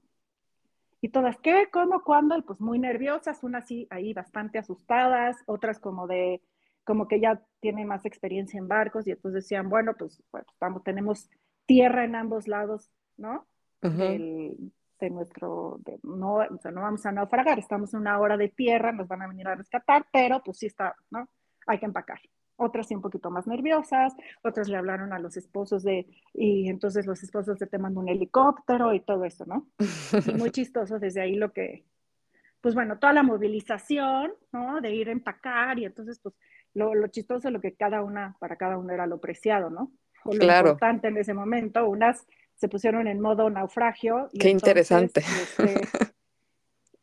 Y 1.00 1.10
todas, 1.10 1.38
¿qué? 1.38 1.68
¿Cómo? 1.72 2.02
¿Cuándo? 2.02 2.36
Y 2.36 2.42
pues 2.42 2.60
muy 2.60 2.78
nerviosas, 2.78 3.42
unas 3.44 3.66
sí 3.66 3.86
ahí 3.90 4.12
bastante 4.12 4.58
asustadas, 4.58 5.36
otras 5.46 5.78
como 5.78 6.06
de, 6.06 6.42
como 6.84 7.06
que 7.06 7.20
ya 7.20 7.40
tienen 7.60 7.86
más 7.86 8.04
experiencia 8.04 8.58
en 8.58 8.66
barcos 8.66 9.06
y 9.06 9.12
entonces 9.12 9.44
decían, 9.44 9.68
bueno, 9.68 9.94
pues 9.96 10.22
bueno, 10.32 10.46
estamos, 10.50 10.82
tenemos 10.82 11.30
tierra 11.66 12.04
en 12.04 12.16
ambos 12.16 12.48
lados, 12.48 12.90
¿no? 13.16 13.46
de 15.00 15.10
nuestro, 15.10 15.80
no, 16.02 16.36
o 16.36 16.58
sea, 16.60 16.70
no 16.72 16.80
vamos 16.80 17.06
a 17.06 17.12
naufragar, 17.12 17.58
estamos 17.58 17.94
en 17.94 18.00
una 18.00 18.18
hora 18.18 18.36
de 18.36 18.48
tierra, 18.48 18.90
nos 18.92 19.06
van 19.06 19.22
a 19.22 19.28
venir 19.28 19.46
a 19.46 19.54
rescatar, 19.54 20.06
pero 20.12 20.42
pues 20.42 20.58
sí 20.58 20.66
está, 20.66 20.96
¿no? 21.10 21.28
Hay 21.66 21.78
que 21.78 21.86
empacar. 21.86 22.20
Otras 22.60 22.88
sí 22.88 22.94
un 22.94 23.00
poquito 23.00 23.30
más 23.30 23.46
nerviosas, 23.46 24.14
otras 24.42 24.68
le 24.68 24.76
hablaron 24.76 25.12
a 25.12 25.18
los 25.18 25.36
esposos 25.36 25.84
de, 25.84 26.06
y 26.34 26.68
entonces 26.68 27.06
los 27.06 27.22
esposos 27.22 27.56
te 27.58 27.78
mandan 27.78 28.02
un 28.02 28.08
helicóptero 28.08 28.92
y 28.92 29.00
todo 29.00 29.24
eso, 29.24 29.46
¿no? 29.46 29.68
Y 30.26 30.34
muy 30.34 30.50
chistoso 30.50 30.98
desde 30.98 31.20
ahí 31.20 31.36
lo 31.36 31.52
que, 31.52 31.84
pues 32.60 32.74
bueno, 32.74 32.98
toda 32.98 33.12
la 33.12 33.22
movilización, 33.22 34.32
¿no? 34.52 34.80
De 34.80 34.92
ir 34.92 35.08
a 35.08 35.12
empacar 35.12 35.78
y 35.78 35.84
entonces 35.84 36.18
pues 36.20 36.34
lo, 36.74 36.94
lo 36.94 37.06
chistoso, 37.06 37.48
lo 37.50 37.60
que 37.60 37.74
cada 37.74 38.02
una, 38.02 38.36
para 38.40 38.56
cada 38.56 38.76
uno 38.76 38.92
era 38.92 39.06
lo 39.06 39.20
preciado, 39.20 39.70
¿no? 39.70 39.92
O 40.24 40.34
lo 40.34 40.44
importante 40.44 41.08
en 41.08 41.16
ese 41.16 41.32
momento, 41.32 41.88
unas 41.88 42.26
se 42.56 42.68
pusieron 42.68 43.06
en 43.06 43.20
modo 43.20 43.48
naufragio. 43.50 44.28
Qué 44.38 44.50
interesante. 44.50 45.20
Este, 45.20 45.80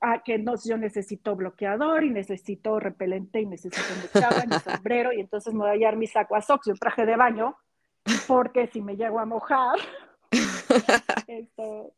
ah, 0.06 0.22
que 0.24 0.38
no, 0.38 0.54
yo 0.64 0.78
necesito 0.78 1.36
bloqueador 1.36 2.04
y 2.04 2.10
necesito 2.10 2.80
repelente 2.80 3.42
y 3.42 3.46
necesito 3.46 3.82
muchacha, 4.02 4.46
mi 4.46 4.60
sombrero 4.60 5.12
y 5.12 5.22
entonces 5.22 5.54
me 5.54 5.62
voy 5.62 5.70
a 5.72 5.76
llevar 5.76 5.98
mi 5.98 6.08
saco 6.08 6.36
a 6.36 6.44
y 6.66 6.70
un 6.70 6.78
traje 6.78 7.06
de 7.06 7.16
baño 7.16 7.56
porque 8.28 8.68
si 8.68 8.82
me 8.82 8.96
llego 8.96 9.20
a 9.20 9.26
mojar, 9.26 9.78
esto, 11.28 11.94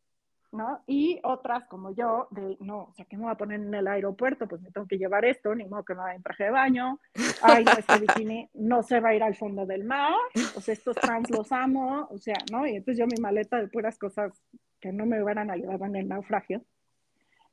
¿no? 0.51 0.81
Y 0.87 1.19
otras 1.23 1.65
como 1.65 1.91
yo, 1.93 2.27
de 2.31 2.57
no, 2.61 2.83
o 2.83 2.93
sea, 2.93 3.05
¿qué 3.05 3.17
me 3.17 3.23
voy 3.23 3.31
a 3.31 3.37
poner 3.37 3.59
en 3.59 3.73
el 3.73 3.87
aeropuerto? 3.87 4.47
Pues 4.47 4.61
me 4.61 4.71
tengo 4.71 4.87
que 4.87 4.97
llevar 4.97 5.25
esto, 5.25 5.53
ni 5.53 5.65
modo 5.65 5.83
que 5.83 5.93
me 5.93 6.01
vaya 6.01 6.15
en 6.15 6.23
traje 6.23 6.45
de 6.45 6.51
baño. 6.51 6.99
Ay, 7.41 7.65
no, 7.65 7.71
este 7.73 7.99
bikini 7.99 8.49
no 8.53 8.83
se 8.83 8.99
va 8.99 9.09
a 9.09 9.15
ir 9.15 9.23
al 9.23 9.35
fondo 9.35 9.65
del 9.65 9.83
mar. 9.83 10.13
O 10.55 10.61
sea, 10.61 10.73
estos 10.73 10.95
trans 10.95 11.29
los 11.29 11.51
amo, 11.51 12.07
o 12.09 12.17
sea, 12.17 12.37
¿no? 12.51 12.65
Y 12.65 12.75
entonces 12.77 12.99
yo 12.99 13.05
mi 13.05 13.21
maleta 13.21 13.57
de 13.57 13.67
puras 13.67 13.97
cosas 13.97 14.31
que 14.79 14.91
no 14.91 15.05
me 15.05 15.21
hubieran 15.21 15.51
ayudado 15.51 15.85
en 15.85 15.95
el 15.95 16.07
naufragio. 16.07 16.63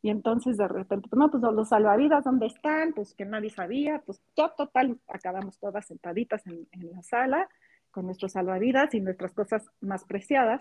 Y 0.05 0.11
entonces 0.11 0.59
de 0.59 0.69
repente, 0.69 1.09
pues 1.09 1.19
no, 1.19 1.31
pues 1.31 1.43
los 1.43 1.71
salvavidas, 1.71 2.25
¿dónde 2.25 2.45
están? 2.45 2.93
Pues 2.93 3.15
que 3.15 3.25
nadie 3.25 3.49
sabía, 3.49 4.03
pues 4.05 4.21
ya 4.37 4.51
total, 4.51 5.01
acabamos 5.09 5.59
todas 5.59 5.87
sentaditas 5.87 6.47
en, 6.47 6.69
en 6.73 6.93
la 6.93 7.03
sala 7.03 7.49
con 7.91 8.05
nuestros 8.05 8.33
salvavidas 8.33 8.95
y 8.95 9.01
nuestras 9.01 9.33
cosas 9.33 9.71
más 9.81 10.05
preciadas 10.05 10.61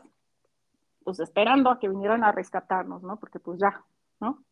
pues 1.04 1.20
esperando 1.20 1.70
a 1.70 1.80
que 1.80 1.90
vinieran 1.90 2.24
a 2.24 2.32
rescatarnos, 2.32 3.04
¿no? 3.04 3.20
Porque 3.20 3.40
pues 3.40 3.60
ya, 3.60 3.84
¿no? 4.20 4.44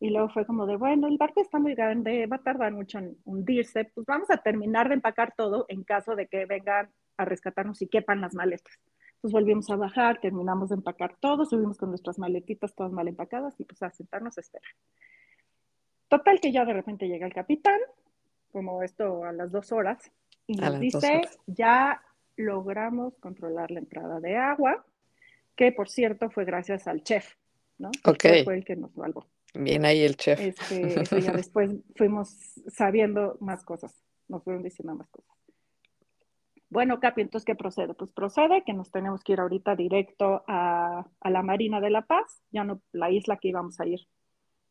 Y 0.00 0.10
luego 0.10 0.28
fue 0.28 0.44
como 0.44 0.66
de, 0.66 0.76
bueno, 0.76 1.06
el 1.06 1.16
barco 1.16 1.40
está 1.40 1.58
muy 1.58 1.74
grande, 1.74 2.26
va 2.26 2.36
a 2.36 2.42
tardar 2.42 2.72
mucho 2.72 2.98
en 2.98 3.16
hundirse, 3.24 3.90
pues 3.94 4.04
vamos 4.06 4.28
a 4.30 4.38
terminar 4.38 4.88
de 4.88 4.94
empacar 4.94 5.32
todo 5.36 5.64
en 5.68 5.84
caso 5.84 6.16
de 6.16 6.26
que 6.26 6.44
vengan 6.46 6.90
a 7.16 7.24
rescatarnos 7.24 7.80
y 7.80 7.88
quepan 7.88 8.20
las 8.20 8.34
maletas. 8.34 8.74
Pues 9.24 9.32
volvimos 9.32 9.70
a 9.70 9.76
bajar, 9.76 10.20
terminamos 10.20 10.68
de 10.68 10.74
empacar 10.74 11.16
todo, 11.18 11.46
subimos 11.46 11.78
con 11.78 11.88
nuestras 11.88 12.18
maletitas 12.18 12.74
todas 12.74 12.92
mal 12.92 13.08
empacadas 13.08 13.58
y 13.58 13.64
pues 13.64 13.82
a 13.82 13.90
sentarnos 13.90 14.36
a 14.36 14.42
esperar. 14.42 14.68
Total 16.08 16.38
que 16.40 16.52
ya 16.52 16.66
de 16.66 16.74
repente 16.74 17.08
llega 17.08 17.26
el 17.26 17.32
capitán, 17.32 17.80
como 18.52 18.82
esto 18.82 19.24
a 19.24 19.32
las 19.32 19.50
dos 19.50 19.72
horas, 19.72 20.12
y 20.46 20.56
nos 20.56 20.78
dice, 20.78 21.22
ya 21.46 22.02
logramos 22.36 23.16
controlar 23.16 23.70
la 23.70 23.78
entrada 23.78 24.20
de 24.20 24.36
agua, 24.36 24.84
que 25.56 25.72
por 25.72 25.88
cierto 25.88 26.28
fue 26.28 26.44
gracias 26.44 26.86
al 26.86 27.02
chef, 27.02 27.32
¿no? 27.78 27.92
Ok. 28.04 28.26
Fue 28.44 28.56
el 28.56 28.64
que 28.66 28.76
nos 28.76 28.92
salvó. 28.92 29.26
Bien 29.54 29.86
ahí 29.86 30.02
el 30.02 30.18
chef. 30.18 30.38
Este, 30.38 30.82
ya 31.22 31.32
después 31.32 31.70
fuimos 31.96 32.28
sabiendo 32.68 33.38
más 33.40 33.64
cosas, 33.64 34.04
nos 34.28 34.44
fueron 34.44 34.62
diciendo 34.62 34.94
más 34.94 35.08
cosas. 35.08 35.33
Bueno, 36.74 36.98
Capi, 36.98 37.20
entonces, 37.20 37.44
¿qué 37.44 37.54
procede? 37.54 37.94
Pues 37.94 38.10
procede 38.10 38.64
que 38.64 38.72
nos 38.72 38.90
tenemos 38.90 39.22
que 39.22 39.34
ir 39.34 39.38
ahorita 39.38 39.76
directo 39.76 40.42
a, 40.48 41.06
la 41.22 41.42
Marina 41.44 41.80
de 41.80 41.88
la 41.88 42.02
Paz, 42.02 42.42
ya 42.50 42.64
no, 42.64 42.82
la 42.90 43.12
isla 43.12 43.36
que 43.36 43.46
íbamos 43.46 43.78
a 43.78 43.86
ir, 43.86 44.00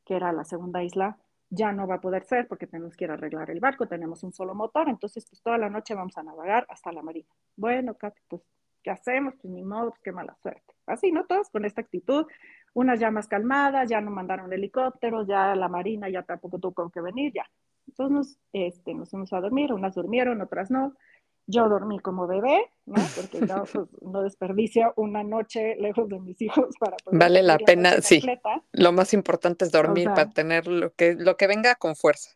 que 0.03 0.17
era 0.17 0.33
la 0.33 0.43
segunda 0.43 0.83
isla, 0.83 1.17
ya 1.49 1.71
no 1.71 1.87
va 1.87 1.95
a 1.95 2.01
poder 2.01 2.25
ser 2.25 2.49
porque 2.49 2.67
tenemos 2.67 2.97
que 2.97 3.05
ir 3.05 3.11
a 3.11 3.13
arreglar 3.13 3.49
el 3.51 3.61
barco, 3.61 3.87
tenemos 3.87 4.21
un 4.23 4.33
solo 4.33 4.53
motor, 4.53 4.89
entonces 4.89 5.25
pues 5.29 5.41
toda 5.41 5.57
la 5.57 5.69
noche 5.69 5.95
vamos 5.95 6.17
a 6.17 6.23
navegar 6.23 6.65
hasta 6.67 6.91
la 6.91 7.01
Marina. 7.01 7.29
Bueno, 7.55 7.93
Capi, 7.93 8.19
pues 8.27 8.41
¿qué 8.83 8.91
hacemos? 8.91 9.35
Pues 9.41 9.53
ni 9.53 9.63
modo, 9.63 9.91
pues 9.91 10.01
qué 10.03 10.11
mala 10.11 10.35
suerte. 10.41 10.73
Así, 10.85 11.09
¿no? 11.09 11.23
Todos 11.23 11.49
con 11.51 11.63
esta 11.63 11.79
actitud, 11.79 12.25
unas 12.73 12.99
ya 12.99 13.11
más 13.11 13.29
calmadas, 13.29 13.89
ya 13.89 14.01
no 14.01 14.11
mandaron 14.11 14.51
helicópteros, 14.51 15.25
ya 15.25 15.55
la 15.55 15.69
Marina 15.69 16.09
ya 16.09 16.23
tampoco 16.23 16.59
tuvo 16.59 16.89
qué 16.89 16.99
venir, 16.99 17.31
ya. 17.33 17.45
Entonces 17.87 18.37
este, 18.51 18.93
nos 18.93 19.09
fuimos 19.09 19.31
a 19.31 19.39
dormir, 19.39 19.71
unas 19.71 19.95
durmieron, 19.95 20.41
otras 20.41 20.69
no. 20.69 20.97
Yo 21.45 21.67
dormí 21.67 21.99
como 21.99 22.25
bebé, 22.25 22.71
¿no? 22.85 23.01
Porque 23.15 23.45
yo 23.45 23.63
pues, 23.73 23.87
no 24.01 24.21
desperdicio 24.21 24.93
una 24.95 25.23
noche 25.23 25.75
lejos 25.75 26.07
de 26.09 26.19
mis 26.19 26.41
hijos 26.41 26.73
para 26.79 26.97
poder 26.97 27.19
Vale 27.19 27.43
la 27.43 27.57
pena, 27.57 28.01
sí. 28.01 28.23
Lo 28.71 28.91
más 28.91 29.13
importante 29.13 29.65
es 29.65 29.71
dormir 29.71 30.07
para 30.09 30.29
tener 30.29 30.67
lo 30.67 30.93
que, 30.93 31.15
lo 31.15 31.35
que 31.35 31.47
venga 31.47 31.75
con 31.75 31.95
fuerza. 31.95 32.31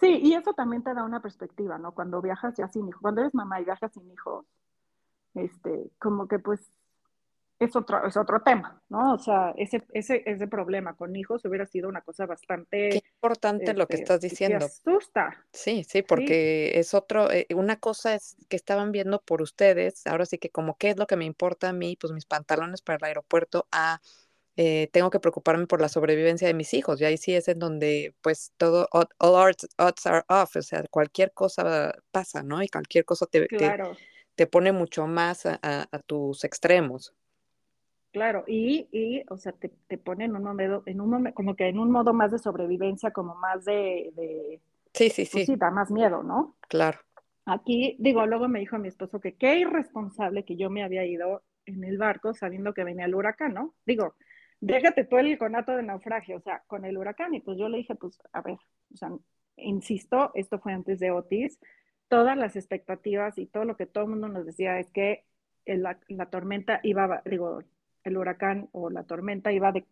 Sí, 0.00 0.18
y 0.22 0.34
eso 0.34 0.54
también 0.54 0.82
te 0.82 0.94
da 0.94 1.04
una 1.04 1.20
perspectiva, 1.20 1.76
¿no? 1.78 1.92
Cuando 1.92 2.22
viajas 2.22 2.56
ya 2.56 2.68
sin 2.68 2.88
hijos, 2.88 3.02
cuando 3.02 3.20
eres 3.20 3.34
mamá 3.34 3.60
y 3.60 3.64
viajas 3.64 3.92
sin 3.92 4.10
hijos, 4.10 4.46
este, 5.34 5.90
como 5.98 6.26
que 6.26 6.38
pues 6.38 6.60
es 7.60 7.76
otro, 7.76 8.06
es 8.06 8.16
otro 8.16 8.40
tema, 8.40 8.82
¿no? 8.88 9.12
O 9.12 9.18
sea, 9.18 9.52
ese, 9.56 9.82
ese, 9.92 10.22
ese 10.24 10.46
problema 10.48 10.96
con 10.96 11.14
hijos 11.14 11.44
hubiera 11.44 11.66
sido 11.66 11.90
una 11.90 12.00
cosa 12.00 12.24
bastante... 12.24 12.88
Qué 12.88 13.02
importante 13.14 13.74
lo 13.74 13.86
que 13.86 13.96
este, 13.96 14.04
estás 14.04 14.20
diciendo. 14.22 14.64
asusta. 14.64 15.44
Sí, 15.52 15.84
sí, 15.84 16.00
porque 16.00 16.78
es 16.78 16.94
otro, 16.94 17.30
eh, 17.30 17.46
una 17.54 17.76
cosa 17.76 18.14
es 18.14 18.36
que 18.48 18.56
estaban 18.56 18.92
viendo 18.92 19.20
por 19.20 19.42
ustedes, 19.42 20.06
ahora 20.06 20.24
sí 20.24 20.38
que 20.38 20.48
como 20.48 20.78
qué 20.78 20.88
es 20.88 20.96
lo 20.96 21.06
que 21.06 21.16
me 21.16 21.26
importa 21.26 21.68
a 21.68 21.72
mí, 21.74 21.96
pues 22.00 22.14
mis 22.14 22.24
pantalones 22.24 22.80
para 22.80 22.96
el 22.96 23.04
aeropuerto, 23.04 23.68
a... 23.70 24.00
Eh, 24.56 24.90
tengo 24.92 25.08
que 25.08 25.20
preocuparme 25.20 25.66
por 25.66 25.80
la 25.80 25.88
sobrevivencia 25.88 26.46
de 26.46 26.52
mis 26.52 26.74
hijos, 26.74 27.00
y 27.00 27.04
ahí 27.06 27.16
sí 27.16 27.34
es 27.34 27.48
en 27.48 27.60
donde 27.60 28.14
pues 28.20 28.52
todo, 28.58 28.88
all 28.92 29.08
odds, 29.18 30.06
are 30.06 30.24
off, 30.28 30.56
o 30.56 30.60
sea, 30.60 30.84
cualquier 30.90 31.32
cosa 31.32 31.94
pasa, 32.10 32.42
¿no? 32.42 32.62
Y 32.62 32.68
cualquier 32.68 33.06
cosa 33.06 33.24
te, 33.26 33.46
claro 33.46 33.96
te 34.40 34.46
pone 34.46 34.72
mucho 34.72 35.06
más 35.06 35.44
a, 35.44 35.86
tus 36.06 36.44
extremos. 36.44 37.12
Claro, 38.12 38.44
y, 38.46 38.88
y 38.90 39.22
o 39.28 39.36
sea, 39.36 39.52
te, 39.52 39.70
te, 39.86 39.96
pone 39.96 40.24
en 40.24 40.34
un 40.34 40.42
modo, 40.42 40.82
en 40.86 41.00
un 41.00 41.30
como 41.32 41.54
que 41.54 41.68
en 41.68 41.78
un 41.78 41.92
modo 41.92 42.12
más 42.12 42.32
de 42.32 42.38
sobrevivencia, 42.38 43.12
como 43.12 43.36
más 43.36 43.64
de, 43.64 44.12
de 44.16 44.60
sí, 44.92 45.10
sí, 45.10 45.28
pues 45.30 45.46
sí. 45.46 45.52
sí, 45.52 45.56
da 45.56 45.70
más 45.70 45.90
miedo, 45.92 46.22
¿no? 46.24 46.56
Claro. 46.68 46.98
Aquí, 47.46 47.96
digo, 48.00 48.26
luego 48.26 48.48
me 48.48 48.60
dijo 48.60 48.78
mi 48.78 48.88
esposo 48.88 49.20
que 49.20 49.36
qué 49.36 49.60
irresponsable 49.60 50.44
que 50.44 50.56
yo 50.56 50.70
me 50.70 50.82
había 50.82 51.04
ido 51.04 51.42
en 51.66 51.84
el 51.84 51.98
barco 51.98 52.34
sabiendo 52.34 52.74
que 52.74 52.84
venía 52.84 53.04
el 53.04 53.14
huracán, 53.14 53.54
¿no? 53.54 53.74
Digo, 53.86 54.14
déjate 54.60 55.04
tú 55.04 55.18
el 55.18 55.38
conato 55.38 55.76
de 55.76 55.82
naufragio, 55.82 56.36
o 56.36 56.40
sea, 56.40 56.62
con 56.66 56.84
el 56.84 56.98
huracán. 56.98 57.34
Y 57.34 57.40
pues 57.40 57.58
yo 57.58 57.68
le 57.68 57.78
dije, 57.78 57.94
pues, 57.94 58.18
a 58.32 58.42
ver, 58.42 58.58
o 58.92 58.96
sea, 58.96 59.10
insisto, 59.56 60.32
esto 60.34 60.58
fue 60.58 60.72
antes 60.72 60.98
de 60.98 61.10
Otis, 61.10 61.58
todas 62.08 62.36
las 62.36 62.56
expectativas 62.56 63.38
y 63.38 63.46
todo 63.46 63.64
lo 63.64 63.76
que 63.76 63.86
todo 63.86 64.04
el 64.04 64.10
mundo 64.10 64.28
nos 64.28 64.46
decía 64.46 64.78
es 64.78 64.90
que 64.90 65.24
la, 65.64 65.98
tormenta 66.30 66.80
iba, 66.82 67.22
digo, 67.24 67.62
el 68.04 68.16
huracán 68.16 68.68
o 68.72 68.90
la 68.90 69.04
tormenta 69.04 69.52
iba 69.52 69.72
de, 69.72 69.84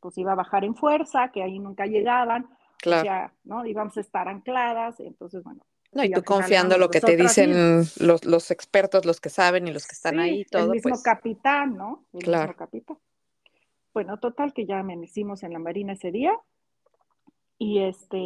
pues 0.00 0.16
iba 0.18 0.32
a 0.32 0.36
bajar 0.36 0.64
en 0.64 0.74
fuerza, 0.74 1.30
que 1.32 1.42
ahí 1.42 1.58
nunca 1.58 1.86
llegaban, 1.86 2.48
claro. 2.78 3.32
¿no? 3.44 3.64
Íbamos 3.66 3.96
a 3.96 4.00
estar 4.00 4.28
ancladas, 4.28 5.00
entonces, 5.00 5.42
bueno. 5.42 5.60
No, 5.92 6.04
y 6.04 6.12
tú 6.12 6.22
confiando 6.22 6.78
lo 6.78 6.88
que 6.88 7.00
te 7.00 7.16
dicen 7.16 7.78
los, 7.98 8.24
los, 8.24 8.50
expertos, 8.52 9.04
los 9.04 9.20
que 9.20 9.28
saben 9.28 9.66
y 9.66 9.72
los 9.72 9.88
que 9.88 9.94
están 9.94 10.20
ahí, 10.20 10.44
todo. 10.44 10.66
El 10.66 10.70
mismo 10.70 10.90
pues 10.90 11.02
capitán, 11.02 11.76
¿no? 11.76 12.04
El 12.12 12.22
claro. 12.22 12.48
mismo 12.48 12.56
capitán. 12.56 12.98
Bueno, 13.92 14.18
total 14.18 14.52
que 14.54 14.66
ya 14.66 14.78
amanecimos 14.78 15.42
en 15.42 15.52
la 15.52 15.58
marina 15.58 15.94
ese 15.94 16.12
día 16.12 16.32
y 17.62 17.80
este 17.80 18.16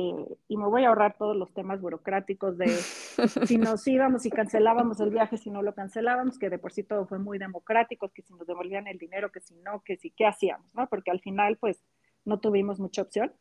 y 0.46 0.56
me 0.56 0.68
voy 0.68 0.84
a 0.84 0.90
ahorrar 0.90 1.18
todos 1.18 1.36
los 1.36 1.52
temas 1.52 1.80
burocráticos 1.80 2.56
de 2.56 2.68
si 3.46 3.58
nos 3.58 3.84
íbamos 3.88 4.24
y 4.24 4.30
cancelábamos 4.30 5.00
el 5.00 5.10
viaje, 5.10 5.38
si 5.38 5.50
no 5.50 5.60
lo 5.60 5.74
cancelábamos, 5.74 6.38
que 6.38 6.50
de 6.50 6.58
por 6.60 6.72
sí 6.72 6.84
todo 6.84 7.04
fue 7.08 7.18
muy 7.18 7.38
democrático, 7.38 8.10
que 8.10 8.22
si 8.22 8.32
nos 8.32 8.46
devolvían 8.46 8.86
el 8.86 8.96
dinero, 8.96 9.32
que 9.32 9.40
si 9.40 9.56
no, 9.56 9.82
que 9.82 9.96
si 9.96 10.12
qué 10.12 10.24
hacíamos, 10.24 10.72
¿no? 10.72 10.88
Porque 10.88 11.10
al 11.10 11.18
final 11.18 11.56
pues 11.56 11.84
no 12.24 12.38
tuvimos 12.38 12.78
mucha 12.78 13.02
opción. 13.02 13.32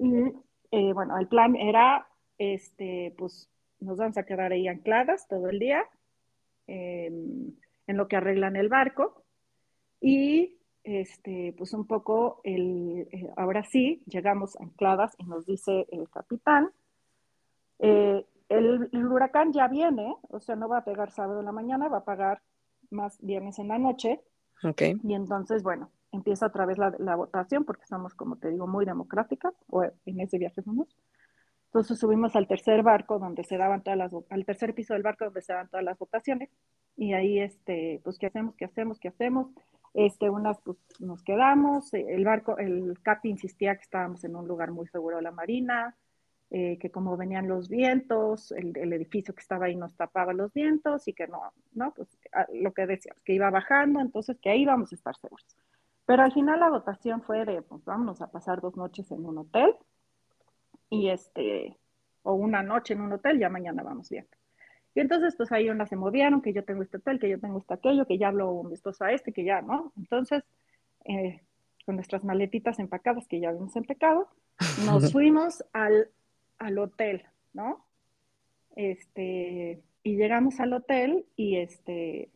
Y 0.00 0.32
eh, 0.72 0.92
bueno, 0.92 1.16
el 1.16 1.28
plan 1.28 1.54
era 1.54 2.08
este 2.36 3.14
pues 3.16 3.48
nos 3.78 3.98
vamos 3.98 4.18
a 4.18 4.26
quedar 4.26 4.50
ahí 4.50 4.66
ancladas 4.66 5.28
todo 5.28 5.48
el 5.48 5.60
día 5.60 5.84
en 6.66 7.56
lo 7.86 8.08
que 8.08 8.16
arreglan 8.16 8.56
el 8.56 8.68
barco 8.68 9.22
y 10.00 10.58
este, 10.84 11.54
pues 11.56 11.72
un 11.72 11.86
poco, 11.86 12.40
el, 12.44 13.08
eh, 13.10 13.30
ahora 13.36 13.64
sí, 13.64 14.02
llegamos 14.06 14.56
ancladas 14.60 15.14
y 15.18 15.24
nos 15.24 15.46
dice 15.46 15.86
el 15.90 16.08
capitán, 16.10 16.70
eh, 17.78 18.24
el, 18.48 18.88
huracán 18.92 19.52
ya 19.52 19.66
viene, 19.68 20.14
o 20.28 20.40
sea, 20.40 20.56
no 20.56 20.68
va 20.68 20.78
a 20.78 20.84
pegar 20.84 21.10
sábado 21.10 21.40
en 21.40 21.46
la 21.46 21.52
mañana, 21.52 21.88
va 21.88 21.98
a 21.98 22.04
pegar 22.04 22.42
más 22.90 23.18
viernes 23.20 23.58
en 23.58 23.68
la 23.68 23.78
noche. 23.78 24.20
Okay. 24.62 24.94
Y 25.02 25.14
entonces, 25.14 25.62
bueno, 25.62 25.90
empieza 26.12 26.46
otra 26.46 26.66
vez 26.66 26.78
la, 26.78 26.94
la, 26.98 27.16
votación, 27.16 27.64
porque 27.64 27.86
somos, 27.86 28.14
como 28.14 28.36
te 28.36 28.50
digo, 28.50 28.66
muy 28.66 28.84
democráticas, 28.84 29.54
o 29.68 29.82
en 29.82 30.20
ese 30.20 30.38
viaje 30.38 30.62
fuimos. 30.62 30.94
Entonces 31.66 31.98
subimos 31.98 32.36
al 32.36 32.46
tercer 32.46 32.84
barco 32.84 33.18
donde 33.18 33.42
se 33.42 33.56
daban 33.56 33.82
todas 33.82 33.98
las, 33.98 34.12
al 34.30 34.44
tercer 34.44 34.74
piso 34.74 34.94
del 34.94 35.02
barco 35.02 35.24
donde 35.24 35.42
se 35.42 35.52
daban 35.52 35.68
todas 35.68 35.84
las 35.84 35.98
votaciones. 35.98 36.50
Y 36.96 37.14
ahí, 37.14 37.40
este, 37.40 38.00
pues, 38.04 38.16
¿qué 38.18 38.26
hacemos? 38.26 38.54
¿Qué 38.54 38.66
hacemos? 38.66 39.00
¿Qué 39.00 39.08
hacemos? 39.08 39.48
Este, 39.94 40.28
unas, 40.28 40.60
pues, 40.60 40.76
nos 40.98 41.22
quedamos. 41.22 41.94
El 41.94 42.24
barco, 42.24 42.58
el 42.58 42.98
CAPI 43.00 43.30
insistía 43.30 43.76
que 43.76 43.82
estábamos 43.82 44.24
en 44.24 44.36
un 44.36 44.46
lugar 44.46 44.72
muy 44.72 44.88
seguro 44.88 45.16
de 45.16 45.22
la 45.22 45.30
marina, 45.30 45.96
eh, 46.50 46.78
que 46.78 46.90
como 46.90 47.16
venían 47.16 47.48
los 47.48 47.68
vientos, 47.68 48.52
el, 48.52 48.92
edificio 48.92 49.34
que 49.34 49.40
estaba 49.40 49.66
ahí 49.66 49.76
nos 49.76 49.96
tapaba 49.96 50.32
los 50.32 50.52
vientos 50.52 51.08
y 51.08 51.12
que 51.12 51.26
no, 51.26 51.40
no, 51.72 51.92
pues 51.94 52.08
lo 52.52 52.72
que 52.72 52.86
decíamos, 52.86 53.22
que 53.22 53.32
iba 53.32 53.50
bajando, 53.50 54.00
entonces 54.00 54.36
que 54.40 54.50
ahí 54.50 54.62
íbamos 54.62 54.92
a 54.92 54.94
estar 54.96 55.16
seguros. 55.16 55.56
Pero 56.06 56.22
al 56.22 56.32
final 56.32 56.60
la 56.60 56.70
votación 56.70 57.22
fue 57.22 57.44
de, 57.44 57.62
pues 57.62 57.84
vámonos 57.84 58.20
a 58.20 58.30
pasar 58.30 58.60
dos 58.60 58.76
noches 58.76 59.10
en 59.10 59.24
un 59.24 59.38
hotel 59.38 59.74
y 60.90 61.08
este, 61.08 61.78
o 62.22 62.34
una 62.34 62.62
noche 62.62 62.94
en 62.94 63.00
un 63.00 63.12
hotel, 63.12 63.38
ya 63.38 63.48
mañana 63.48 63.82
vamos 63.82 64.10
bien. 64.10 64.26
Y 64.94 65.00
entonces, 65.00 65.34
pues 65.36 65.50
ahí 65.52 65.68
unas 65.68 65.88
se 65.88 65.96
movieron, 65.96 66.40
que 66.40 66.52
yo 66.52 66.64
tengo 66.64 66.82
este 66.82 66.98
hotel, 66.98 67.18
que 67.18 67.28
yo 67.28 67.40
tengo 67.40 67.58
este 67.58 67.74
aquello, 67.74 68.06
que 68.06 68.18
ya 68.18 68.28
hablo 68.28 68.62
mi 68.62 68.74
esposo 68.74 69.04
a 69.04 69.12
este, 69.12 69.32
que 69.32 69.44
ya, 69.44 69.60
¿no? 69.60 69.92
Entonces, 69.96 70.44
eh, 71.04 71.40
con 71.84 71.96
nuestras 71.96 72.24
maletitas 72.24 72.78
empacadas, 72.78 73.26
que 73.26 73.40
ya 73.40 73.48
habíamos 73.48 73.74
empacado, 73.76 74.28
nos 74.86 75.12
fuimos 75.12 75.64
al, 75.72 76.10
al 76.58 76.78
hotel, 76.78 77.24
¿no? 77.52 77.84
Este, 78.76 79.82
y 80.02 80.16
llegamos 80.16 80.60
al 80.60 80.72
hotel 80.72 81.26
y 81.36 81.56
este, 81.56 82.30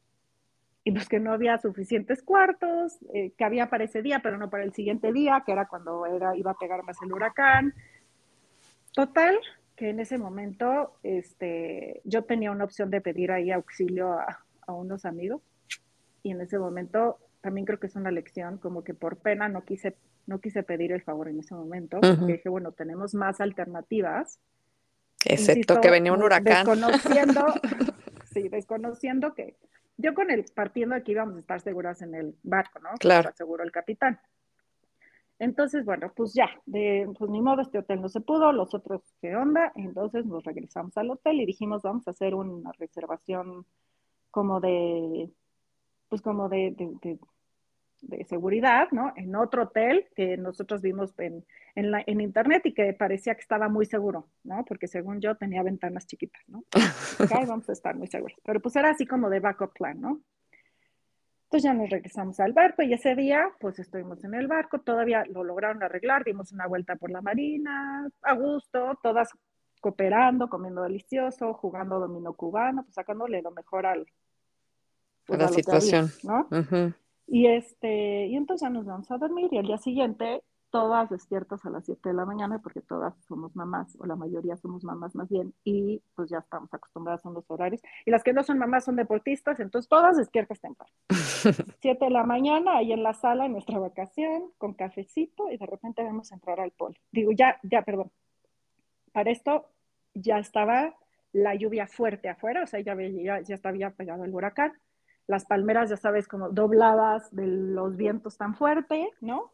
y 0.85 0.93
pues 0.93 1.09
que 1.09 1.21
no 1.21 1.33
había 1.33 1.59
suficientes 1.59 2.23
cuartos, 2.23 2.99
eh, 3.12 3.33
que 3.37 3.45
había 3.45 3.69
para 3.69 3.85
ese 3.85 4.03
día, 4.03 4.21
pero 4.23 4.38
no 4.38 4.49
para 4.49 4.65
el 4.65 4.73
siguiente 4.73 5.12
día, 5.12 5.43
que 5.45 5.53
era 5.53 5.69
cuando 5.69 6.07
era, 6.07 6.37
iba 6.37 6.53
a 6.53 6.59
pegar 6.59 6.83
más 6.83 6.97
el 7.03 7.12
huracán. 7.12 7.75
Total, 8.93 9.38
que 9.78 9.90
en 9.90 10.00
ese 10.00 10.18
momento 10.18 10.99
este, 11.04 12.02
yo 12.04 12.25
tenía 12.25 12.50
una 12.50 12.64
opción 12.64 12.90
de 12.90 13.00
pedir 13.00 13.30
ahí 13.30 13.52
auxilio 13.52 14.12
a, 14.12 14.44
a, 14.66 14.73
unos 14.73 15.04
amigos 15.04 15.40
y 16.25 16.32
en 16.32 16.40
ese 16.40 16.58
momento 16.58 17.18
también 17.40 17.64
creo 17.64 17.78
que 17.78 17.87
es 17.87 17.94
una 17.94 18.11
lección, 18.11 18.58
como 18.58 18.82
que 18.82 18.92
por 18.92 19.18
pena 19.18 19.49
no 19.49 19.64
quise, 19.64 19.97
no 20.26 20.40
quise 20.40 20.64
pedir 20.64 20.90
el 20.90 21.00
favor 21.02 21.28
en 21.28 21.38
ese 21.38 21.54
momento, 21.54 21.99
uh 21.99 22.00
-huh. 22.00 22.18
porque 22.18 22.32
dije, 22.35 22.49
bueno, 22.49 22.73
tenemos 22.73 23.14
más 23.14 23.40
alternativas. 23.40 24.40
Excepto 25.25 25.52
Insisto, 25.52 25.80
que 25.80 25.90
venía 25.90 26.12
un 26.12 26.25
huracán. 26.25 26.66
Desconociendo, 26.66 27.47
sí, 28.32 28.49
desconociendo 28.49 29.35
que 29.35 29.56
yo 29.97 30.12
con 30.12 30.32
el 30.32 30.44
partiendo 30.54 30.97
de 30.97 31.04
que 31.04 31.12
íbamos 31.12 31.37
a 31.37 31.40
estar 31.40 31.61
seguras 31.61 32.02
en 32.02 32.16
el 32.16 32.35
barco, 32.42 32.80
¿no? 32.80 32.90
Claro. 32.99 33.30
Seguro 33.37 33.62
el 33.62 33.70
capitán. 33.70 34.18
Entonces, 35.38 35.85
bueno, 35.85 36.12
pues 36.16 36.35
ya, 36.35 36.49
de, 36.66 37.09
pues 37.16 37.30
ni 37.30 37.40
modo, 37.40 37.62
este 37.62 37.78
hotel 37.78 38.00
no 38.00 38.09
se 38.09 38.21
pudo, 38.21 38.52
los 38.52 38.75
otros, 38.75 39.02
¿qué 39.21 39.37
onda? 39.37 39.73
Entonces 39.76 40.26
nos 40.26 40.42
regresamos 40.45 40.97
al 40.97 41.11
hotel 41.11 41.40
y 41.40 41.47
dijimos, 41.47 41.83
vamos 41.83 42.09
a 42.09 42.11
hacer 42.11 42.35
una 42.35 42.73
reservación 42.73 43.64
como 44.30 44.61
de, 44.61 45.30
pues 46.09 46.23
como 46.23 46.49
de, 46.49 46.75
de, 46.76 46.92
de, 47.02 47.18
de 48.02 48.25
seguridad, 48.25 48.88
¿no? 48.90 49.12
En 49.16 49.35
otro 49.37 49.64
hotel 49.64 50.07
que 50.16 50.37
nosotros 50.37 50.83
vimos 50.83 51.16
en, 51.18 51.44
en, 51.77 51.90
la, 51.92 52.03
en, 52.07 52.20
internet 52.20 52.62
y 52.66 52.74
que 52.74 52.92
parecía 52.92 53.35
que 53.35 53.40
estaba 53.40 53.68
muy 53.68 53.87
seguro, 53.87 54.29
¿no? 54.44 54.64
Porque 54.64 54.88
según 54.88 55.20
yo 55.20 55.37
tenía 55.37 55.62
ventanas 55.62 56.07
chiquitas, 56.07 56.42
¿no? 56.48 56.64
Acá 57.18 57.44
vamos 57.46 57.68
a 57.68 57.72
estar 57.72 57.96
muy 57.96 58.09
seguros. 58.09 58.38
Pero 58.44 58.61
pues 58.61 58.74
era 58.77 58.90
así 58.90 59.07
como 59.07 59.31
de 59.31 59.40
backup 59.40 59.72
plan, 59.72 60.01
¿no? 60.01 60.20
Entonces 61.48 61.64
ya 61.64 61.72
nos 61.72 61.88
regresamos 61.88 62.38
al 62.40 62.52
barco 62.52 62.82
y 62.82 62.92
ese 62.92 63.14
día 63.14 63.48
pues 63.58 63.78
estuvimos 63.78 64.22
en 64.22 64.34
el 64.34 64.48
barco, 64.48 64.80
todavía 64.80 65.24
lo 65.24 65.44
lograron 65.44 65.82
arreglar, 65.82 66.22
dimos 66.22 66.52
una 66.52 66.66
vuelta 66.66 66.96
por 66.96 67.11
la 67.11 67.22
marina, 67.22 68.06
a 68.20 68.34
gusto, 68.34 68.98
todas 69.02 69.30
cooperando, 69.80 70.50
comiendo 70.50 70.82
delicioso, 70.82 71.54
jugando 71.54 72.00
dominó 72.00 72.34
cubano, 72.34 72.82
pues 72.82 72.94
sacándole 72.94 73.40
lo 73.40 73.50
mejor 73.52 73.87
al, 73.87 74.06
pues, 75.24 75.40
a 75.40 75.42
la 75.44 75.48
a 75.48 75.52
situación. 75.52 76.11
Había, 76.22 76.30
¿no? 76.34 76.40
Uh 76.50 76.62
-huh. 76.64 76.94
Y 77.28 77.46
este, 77.46 78.26
y 78.26 78.37
entonces 78.37 78.66
ya 78.66 78.70
nos 78.70 78.84
vamos 78.84 79.11
a 79.11 79.16
dormir 79.16 79.48
y 79.50 79.56
al 79.56 79.66
día 79.66 79.78
siguiente 79.78 80.42
todas 80.70 81.09
despiertas 81.11 81.64
a 81.64 81.70
las 81.70 81.85
7 81.87 82.09
de 82.09 82.14
la 82.14 82.24
mañana 82.24 82.59
porque 82.59 82.81
todas 82.81 83.14
somos 83.26 83.54
mamás, 83.57 83.96
o 83.98 84.07
la 84.07 84.16
mayoría 84.16 84.57
somos 84.57 84.85
mamás 84.85 85.14
más 85.14 85.28
bien, 85.28 85.54
y 85.64 86.02
pues 86.14 86.28
ya 86.31 86.38
estamos 86.38 86.72
acostumbradas 86.72 87.24
a 87.24 87.31
los 87.31 87.50
horarios. 87.50 87.81
Y 88.04 88.11
las 88.11 88.22
que 88.22 88.33
no 88.33 88.42
son 88.42 88.59
mamás 88.59 88.85
son 88.85 88.96
deportistas, 88.96 89.61
entonces 89.61 89.88
todas 89.88 90.16
despiertas 90.16 90.61
temprano. 90.61 90.92
7 91.81 92.04
de 92.04 92.11
la 92.11 92.24
mañana, 92.24 92.78
ahí 92.78 92.92
en 92.92 93.02
la 93.02 93.14
sala, 93.14 93.46
en 93.46 93.52
nuestra 93.52 93.78
vacación, 93.78 94.52
con 94.59 94.74
cafecito, 94.74 95.50
y 95.50 95.57
de 95.57 95.66
repente 95.66 96.02
vemos 96.02 96.31
entrar 96.33 96.61
al 96.61 96.72
poli. 96.72 96.96
Digo, 97.11 97.33
ya, 97.33 97.59
ya, 97.62 97.83
perdón. 97.83 98.11
Para 99.12 99.31
esto 99.31 99.66
ya 100.14 100.38
estaba 100.38 100.94
la 101.33 101.54
lluvia 101.54 101.87
fuerte 101.87 102.28
afuera, 102.28 102.62
o 102.62 102.66
sea, 102.66 102.81
ya, 102.81 102.94
ya, 102.94 103.40
ya 103.40 103.54
estaba 103.54 103.90
pegado 103.90 104.24
el 104.24 104.35
huracán. 104.35 104.72
Las 105.26 105.44
palmeras, 105.44 105.90
ya 105.90 105.96
sabes, 105.96 106.26
como 106.26 106.48
dobladas 106.48 107.35
de 107.35 107.46
los 107.46 107.96
vientos 107.96 108.38
tan 108.38 108.54
fuerte, 108.54 109.11
¿no? 109.20 109.52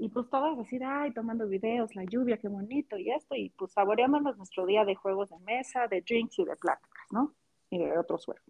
Y 0.00 0.08
pues 0.10 0.30
todas 0.30 0.56
así, 0.60 0.78
ay, 0.80 1.12
tomando 1.12 1.48
videos, 1.48 1.96
la 1.96 2.04
lluvia, 2.04 2.38
qué 2.38 2.46
bonito 2.46 2.96
y 2.96 3.10
esto, 3.10 3.34
y 3.34 3.50
pues 3.50 3.72
saboreándonos 3.72 4.36
nuestro 4.36 4.64
día 4.64 4.84
de 4.84 4.94
juegos 4.94 5.28
de 5.30 5.38
mesa, 5.40 5.88
de 5.88 6.02
drinks 6.02 6.38
y 6.38 6.44
de 6.44 6.54
pláticas, 6.54 7.04
¿no? 7.10 7.34
Y 7.68 7.78
de 7.78 7.98
otros 7.98 8.24
juegos. 8.24 8.44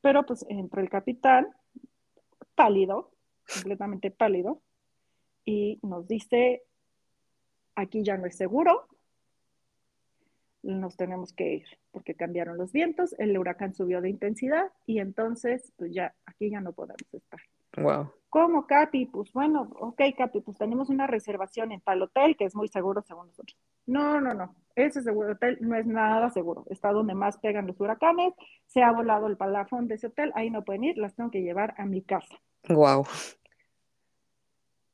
Pero 0.00 0.24
pues 0.24 0.46
entró 0.48 0.80
el 0.80 0.88
capitán, 0.88 1.48
pálido, 2.54 3.10
completamente 3.52 4.12
pálido, 4.12 4.62
y 5.44 5.80
nos 5.82 6.06
dice, 6.06 6.62
aquí 7.74 8.04
ya 8.04 8.16
no 8.16 8.26
es 8.26 8.36
seguro, 8.36 8.86
nos 10.62 10.96
tenemos 10.96 11.32
que 11.32 11.54
ir, 11.54 11.66
porque 11.90 12.14
cambiaron 12.14 12.58
los 12.58 12.70
vientos, 12.70 13.14
el 13.18 13.36
huracán 13.36 13.74
subió 13.74 14.00
de 14.00 14.10
intensidad, 14.10 14.70
y 14.86 15.00
entonces, 15.00 15.72
pues 15.76 15.92
ya, 15.92 16.14
aquí 16.26 16.48
ya 16.48 16.60
no 16.60 16.72
podemos 16.72 17.12
estar. 17.12 17.40
Wow. 17.76 18.12
¿Cómo, 18.30 18.64
Capi? 18.66 19.06
Pues 19.06 19.32
bueno, 19.32 19.68
ok, 19.80 20.00
Capi, 20.16 20.40
pues 20.40 20.56
tenemos 20.56 20.88
una 20.88 21.08
reservación 21.08 21.72
en 21.72 21.80
tal 21.80 22.00
hotel 22.02 22.36
que 22.36 22.44
es 22.44 22.54
muy 22.54 22.68
seguro 22.68 23.02
según 23.02 23.26
nosotros. 23.26 23.58
No, 23.86 24.20
no, 24.20 24.32
no, 24.34 24.54
ese 24.76 25.02
seguro 25.02 25.32
hotel 25.32 25.58
no 25.60 25.74
es 25.76 25.84
nada 25.84 26.30
seguro. 26.30 26.64
Está 26.70 26.92
donde 26.92 27.14
más 27.14 27.38
pegan 27.38 27.66
los 27.66 27.80
huracanes, 27.80 28.32
se 28.66 28.82
ha 28.82 28.92
volado 28.92 29.26
el 29.26 29.36
palafón 29.36 29.88
de 29.88 29.96
ese 29.96 30.06
hotel, 30.06 30.30
ahí 30.36 30.48
no 30.48 30.62
pueden 30.62 30.84
ir, 30.84 30.98
las 30.98 31.14
tengo 31.16 31.30
que 31.30 31.42
llevar 31.42 31.74
a 31.76 31.86
mi 31.86 32.02
casa. 32.02 32.36
Wow. 32.68 33.04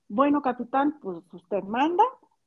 Bueno, 0.08 0.40
capitán, 0.40 0.98
pues 1.02 1.22
usted 1.34 1.62
manda, 1.64 2.04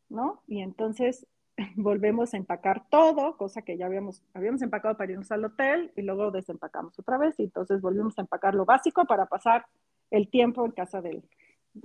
¿no? 0.09 0.41
Y 0.47 0.61
entonces 0.61 1.27
volvemos 1.75 2.33
a 2.33 2.37
empacar 2.37 2.87
todo, 2.89 3.37
cosa 3.37 3.61
que 3.61 3.77
ya 3.77 3.85
habíamos, 3.85 4.23
habíamos 4.33 4.63
empacado 4.63 4.97
para 4.97 5.11
irnos 5.11 5.31
al 5.31 5.45
hotel 5.45 5.91
y 5.95 6.01
luego 6.01 6.31
desempacamos 6.31 6.97
otra 6.97 7.19
vez 7.19 7.39
y 7.39 7.43
entonces 7.43 7.79
volvimos 7.79 8.17
a 8.17 8.21
empacar 8.21 8.55
lo 8.55 8.65
básico 8.65 9.05
para 9.05 9.27
pasar 9.27 9.65
el 10.11 10.29
tiempo 10.29 10.65
en 10.65 10.71
casa 10.71 11.01
del 11.01 11.23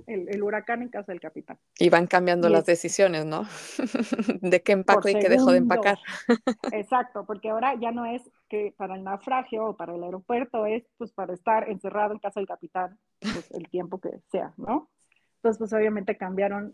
el, 0.07 0.27
el, 0.29 0.43
huracán 0.43 0.81
en 0.81 0.89
casa 0.89 1.11
del 1.11 1.21
capitán. 1.21 1.57
Y 1.77 1.89
van 1.89 2.07
cambiando 2.07 2.49
y 2.49 2.51
las 2.51 2.61
es, 2.61 2.67
decisiones, 2.67 3.25
¿no? 3.25 3.43
de 4.41 4.61
qué 4.61 4.71
empaco 4.73 5.07
y 5.07 5.13
qué 5.13 5.29
dejo 5.29 5.51
de 5.51 5.59
empacar. 5.59 5.97
Exacto, 6.73 7.25
porque 7.25 7.49
ahora 7.49 7.75
ya 7.79 7.91
no 7.91 8.05
es 8.05 8.23
que 8.49 8.73
para 8.75 8.95
el 8.95 9.03
naufragio 9.03 9.67
o 9.67 9.77
para 9.77 9.95
el 9.95 10.03
aeropuerto, 10.03 10.65
es 10.65 10.83
pues 10.97 11.11
para 11.13 11.33
estar 11.33 11.69
encerrado 11.69 12.13
en 12.13 12.19
casa 12.19 12.39
del 12.39 12.47
capitán 12.47 12.99
pues, 13.19 13.51
el 13.51 13.69
tiempo 13.69 13.99
que 13.99 14.19
sea, 14.31 14.53
¿no? 14.57 14.89
Entonces, 15.37 15.59
pues 15.59 15.73
obviamente 15.73 16.17
cambiaron 16.17 16.73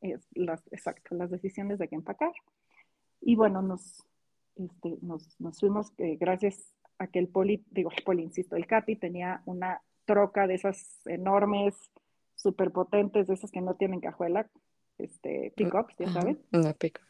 es, 0.00 0.26
las, 0.34 0.62
exacto, 0.70 1.14
las 1.14 1.30
decisiones 1.30 1.78
de 1.78 1.88
qué 1.88 1.94
empacar. 1.94 2.32
Y 3.20 3.36
bueno, 3.36 3.62
nos, 3.62 4.04
este, 4.56 4.98
nos, 5.00 5.40
nos 5.40 5.58
fuimos, 5.58 5.92
eh, 5.98 6.16
gracias 6.18 6.74
a 6.98 7.06
que 7.06 7.18
el 7.18 7.28
poli, 7.28 7.64
digo, 7.70 7.90
el 7.96 8.02
poli, 8.04 8.22
insisto, 8.22 8.56
el 8.56 8.66
CAPI 8.66 8.96
tenía 8.96 9.42
una 9.46 9.80
troca 10.10 10.48
de 10.48 10.54
esas 10.54 11.00
enormes, 11.06 11.74
súper 12.34 12.72
potentes, 12.72 13.28
de 13.28 13.34
esas 13.34 13.52
que 13.52 13.60
no 13.60 13.74
tienen 13.74 14.00
cajuela, 14.00 14.50
este, 14.98 15.52
pick-ups, 15.54 15.94
ya 15.98 16.12
saben. 16.12 16.40
Una 16.52 16.72
pick 16.72 17.00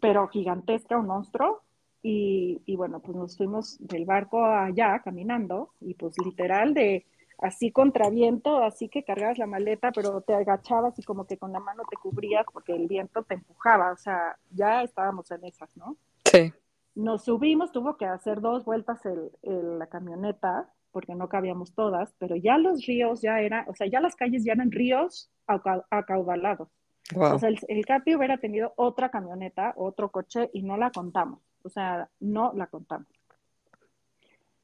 Pero 0.00 0.26
gigantesca, 0.28 0.96
un 0.96 1.06
monstruo. 1.06 1.60
Y, 2.02 2.62
y, 2.64 2.76
bueno, 2.76 3.00
pues 3.00 3.14
nos 3.14 3.36
fuimos 3.36 3.76
del 3.80 4.06
barco 4.06 4.42
allá 4.42 5.02
caminando 5.04 5.74
y 5.80 5.94
pues 5.94 6.14
literal 6.24 6.72
de 6.72 7.04
así 7.38 7.70
contra 7.72 8.08
viento, 8.08 8.62
así 8.62 8.88
que 8.88 9.04
cargabas 9.04 9.36
la 9.36 9.46
maleta, 9.46 9.92
pero 9.92 10.22
te 10.22 10.34
agachabas 10.34 10.98
y 10.98 11.02
como 11.02 11.26
que 11.26 11.36
con 11.36 11.52
la 11.52 11.60
mano 11.60 11.82
te 11.90 11.96
cubrías 11.96 12.46
porque 12.52 12.72
el 12.72 12.86
viento 12.86 13.22
te 13.24 13.34
empujaba, 13.34 13.92
o 13.92 13.96
sea, 13.96 14.38
ya 14.50 14.82
estábamos 14.82 15.30
en 15.30 15.44
esas, 15.44 15.76
¿no? 15.76 15.96
Sí. 16.24 16.52
Nos 16.94 17.24
subimos, 17.24 17.70
tuvo 17.70 17.96
que 17.96 18.06
hacer 18.06 18.40
dos 18.40 18.64
vueltas 18.64 19.04
el, 19.04 19.30
el, 19.42 19.78
la 19.78 19.86
camioneta 19.88 20.72
porque 20.90 21.14
no 21.14 21.28
cabíamos 21.28 21.74
todas, 21.74 22.14
pero 22.18 22.36
ya 22.36 22.58
los 22.58 22.86
ríos 22.86 23.20
ya 23.20 23.40
eran, 23.40 23.68
o 23.68 23.74
sea, 23.74 23.86
ya 23.86 24.00
las 24.00 24.16
calles 24.16 24.44
ya 24.44 24.52
eran 24.52 24.70
ríos 24.70 25.30
acaudalados. 25.46 26.68
O 27.16 27.38
sea, 27.38 27.48
el, 27.48 27.58
el, 27.68 27.86
Capi 27.86 28.16
hubiera 28.16 28.36
tenido 28.36 28.74
otra 28.76 29.10
camioneta, 29.10 29.72
otro 29.76 30.10
coche 30.10 30.50
y 30.52 30.62
no 30.62 30.76
la 30.76 30.90
contamos. 30.90 31.40
O 31.62 31.70
sea, 31.70 32.08
no 32.20 32.52
la 32.54 32.66
contamos. 32.66 33.08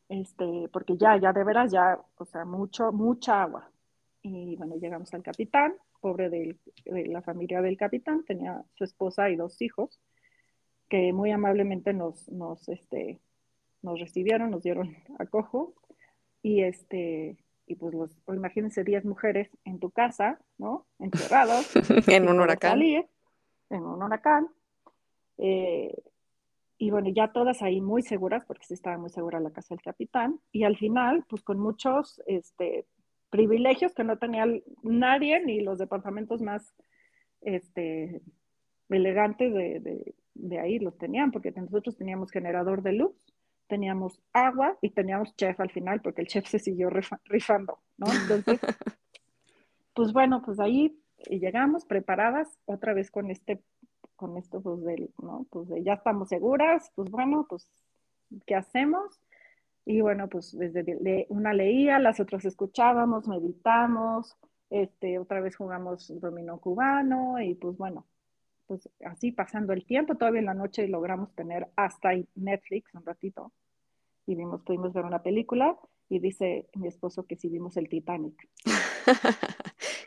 Este, 0.08 0.68
porque 0.72 0.96
ya, 0.96 1.16
ya 1.16 1.32
de 1.32 1.44
veras, 1.44 1.72
ya, 1.72 1.98
o 2.16 2.24
sea, 2.24 2.44
mucho, 2.44 2.92
mucha 2.92 3.42
agua. 3.42 3.70
Y 4.22 4.56
bueno, 4.56 4.76
llegamos 4.76 5.12
al 5.14 5.22
capitán, 5.22 5.74
pobre 6.00 6.28
de 6.28 6.56
la 6.84 7.22
familia 7.22 7.62
del 7.62 7.76
capitán, 7.76 8.24
tenía 8.24 8.62
su 8.74 8.84
esposa 8.84 9.30
y 9.30 9.36
dos 9.36 9.60
hijos, 9.62 10.00
que 10.88 11.12
muy 11.12 11.30
amablemente 11.30 11.92
nos, 11.92 12.28
nos, 12.28 12.68
este, 12.68 13.18
nos 13.82 13.98
recibieron, 14.00 14.50
nos 14.50 14.62
dieron 14.62 14.96
acojo. 15.18 15.74
Y 16.44 16.60
este, 16.60 17.38
y 17.66 17.74
pues 17.76 17.94
los, 17.94 18.10
imagínense 18.28 18.84
10 18.84 19.06
mujeres 19.06 19.48
en 19.64 19.80
tu 19.80 19.90
casa, 19.90 20.38
¿no? 20.58 20.86
Encerrados. 20.98 21.72
en 22.06 22.28
un 22.28 22.38
huracán. 22.38 22.82
en 22.82 23.06
un 23.70 24.02
huracán. 24.02 24.48
Eh, 25.38 25.96
y 26.76 26.90
bueno, 26.90 27.08
ya 27.08 27.32
todas 27.32 27.62
ahí 27.62 27.80
muy 27.80 28.02
seguras, 28.02 28.44
porque 28.44 28.66
sí 28.66 28.74
estaba 28.74 28.98
muy 28.98 29.08
segura 29.08 29.40
la 29.40 29.52
casa 29.52 29.74
del 29.74 29.80
capitán, 29.80 30.38
y 30.52 30.64
al 30.64 30.76
final, 30.76 31.24
pues 31.30 31.42
con 31.42 31.58
muchos 31.58 32.20
este, 32.26 32.86
privilegios 33.30 33.94
que 33.94 34.04
no 34.04 34.18
tenía 34.18 34.44
nadie, 34.82 35.42
ni 35.42 35.60
los 35.60 35.78
departamentos 35.78 36.42
más 36.42 36.74
este, 37.40 38.20
elegantes 38.90 39.54
de, 39.54 40.14
de, 40.34 40.58
ahí 40.60 40.78
los 40.78 40.98
tenían, 40.98 41.30
porque 41.30 41.52
nosotros 41.52 41.96
teníamos 41.96 42.30
generador 42.30 42.82
de 42.82 42.92
luz, 42.92 43.16
teníamos 43.66 44.20
agua 44.32 44.76
y 44.80 44.90
teníamos 44.90 45.34
chef 45.36 45.58
al 45.60 45.70
final, 45.70 46.00
porque 46.00 46.22
el 46.22 46.28
chef 46.28 46.46
se 46.46 46.58
siguió 46.58 46.90
rifando, 47.24 47.80
¿no? 47.96 48.06
Entonces, 48.12 48.60
pues 49.94 50.12
bueno, 50.12 50.42
pues 50.44 50.60
ahí 50.60 50.98
llegamos 51.28 51.84
preparadas 51.84 52.58
otra 52.66 52.94
vez 52.94 53.10
con 53.10 53.30
este 53.30 53.62
con 54.16 54.36
esto, 54.36 54.60
pues, 54.60 54.82
del, 54.84 55.10
¿no? 55.20 55.46
Pues 55.50 55.68
ya 55.82 55.94
estamos 55.94 56.28
seguras, 56.28 56.90
pues 56.94 57.10
bueno, 57.10 57.46
pues, 57.48 57.68
¿qué 58.46 58.54
hacemos? 58.54 59.20
Y 59.84 60.00
bueno, 60.00 60.28
pues 60.28 60.56
desde 60.56 61.26
una 61.28 61.52
leía, 61.52 61.98
las 61.98 62.20
otras 62.20 62.44
escuchábamos, 62.44 63.28
meditamos, 63.28 64.36
este, 64.70 65.18
otra 65.18 65.40
vez 65.40 65.56
jugamos 65.56 66.12
dominó 66.20 66.58
cubano 66.58 67.40
y 67.40 67.54
pues 67.54 67.76
bueno, 67.76 68.06
pues 68.66 68.88
así 69.04 69.32
pasando 69.32 69.72
el 69.72 69.84
tiempo, 69.84 70.16
todavía 70.16 70.40
en 70.40 70.46
la 70.46 70.54
noche 70.54 70.88
logramos 70.88 71.34
tener 71.34 71.68
hasta 71.76 72.10
Netflix 72.34 72.94
un 72.94 73.04
ratito 73.04 73.52
y 74.26 74.34
vimos, 74.34 74.62
pudimos 74.62 74.92
ver 74.92 75.04
una 75.04 75.22
película 75.22 75.76
y 76.08 76.18
dice 76.18 76.68
mi 76.74 76.88
esposo 76.88 77.26
que 77.26 77.36
sí 77.36 77.48
vimos 77.48 77.76
el 77.76 77.88
Titanic. 77.88 78.48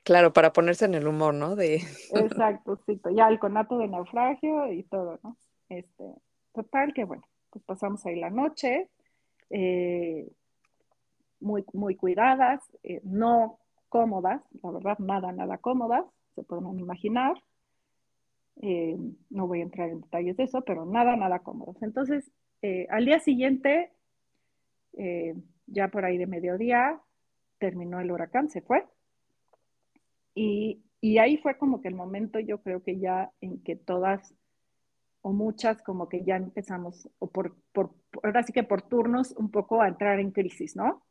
Claro, 0.07 0.31
para 0.31 0.53
ponerse 0.53 0.85
en 0.85 0.95
el 0.95 1.05
humor, 1.05 1.33
¿no? 1.33 1.57
De... 1.57 1.75
Exacto, 2.13 2.79
sí, 2.85 2.97
ya 3.13 3.27
el 3.27 3.39
conato 3.39 3.77
de 3.77 3.89
naufragio 3.89 4.71
y 4.71 4.83
todo, 4.83 5.19
¿no? 5.21 5.35
Este, 5.67 6.13
total 6.53 6.93
que 6.93 7.03
bueno, 7.03 7.23
pues 7.49 7.65
pasamos 7.65 8.05
ahí 8.05 8.17
la 8.17 8.29
noche, 8.29 8.89
eh, 9.49 10.31
muy, 11.41 11.65
muy 11.73 11.95
cuidadas, 11.95 12.63
eh, 12.83 13.01
no 13.03 13.59
cómodas, 13.89 14.41
la 14.63 14.71
verdad, 14.71 14.97
nada, 14.99 15.33
nada 15.33 15.57
cómodas, 15.57 16.05
se 16.35 16.43
pueden 16.43 16.79
imaginar. 16.79 17.33
Eh, 18.61 18.97
no 19.29 19.47
voy 19.47 19.59
a 19.59 19.63
entrar 19.63 19.89
en 19.89 20.01
detalles 20.01 20.37
de 20.37 20.43
eso, 20.43 20.61
pero 20.61 20.85
nada, 20.85 21.15
nada 21.15 21.39
cómodas. 21.39 21.81
Entonces, 21.81 22.31
al 22.89 23.05
día 23.05 23.19
siguiente, 23.19 23.91
ya 25.67 25.87
por 25.89 26.05
ahí 26.05 26.17
de 26.17 26.25
mediodía, 26.25 26.99
terminó 27.59 27.99
el 27.99 28.11
huracán, 28.11 28.49
se 28.49 28.61
fue. 28.61 28.83
Y, 30.33 30.81
y 31.01 31.19
ahí 31.19 31.37
fue 31.37 31.57
como 31.57 31.81
que 31.81 31.87
el 31.87 31.95
momento, 31.95 32.39
yo 32.39 32.61
creo 32.61 32.83
que 32.83 32.99
ya 32.99 33.31
en 33.41 33.61
que 33.63 33.75
todas 33.75 34.33
o 35.21 35.33
muchas 35.33 35.81
como 35.81 36.07
que 36.07 36.23
ya 36.23 36.37
empezamos, 36.37 37.09
o 37.19 37.29
por, 37.29 37.55
por, 37.73 37.93
ahora 38.23 38.43
sí 38.43 38.53
que 38.53 38.63
por 38.63 38.83
turnos, 38.83 39.33
un 39.33 39.51
poco 39.51 39.81
a 39.81 39.87
entrar 39.87 40.19
en 40.19 40.31
crisis, 40.31 40.75
¿no? 40.75 41.03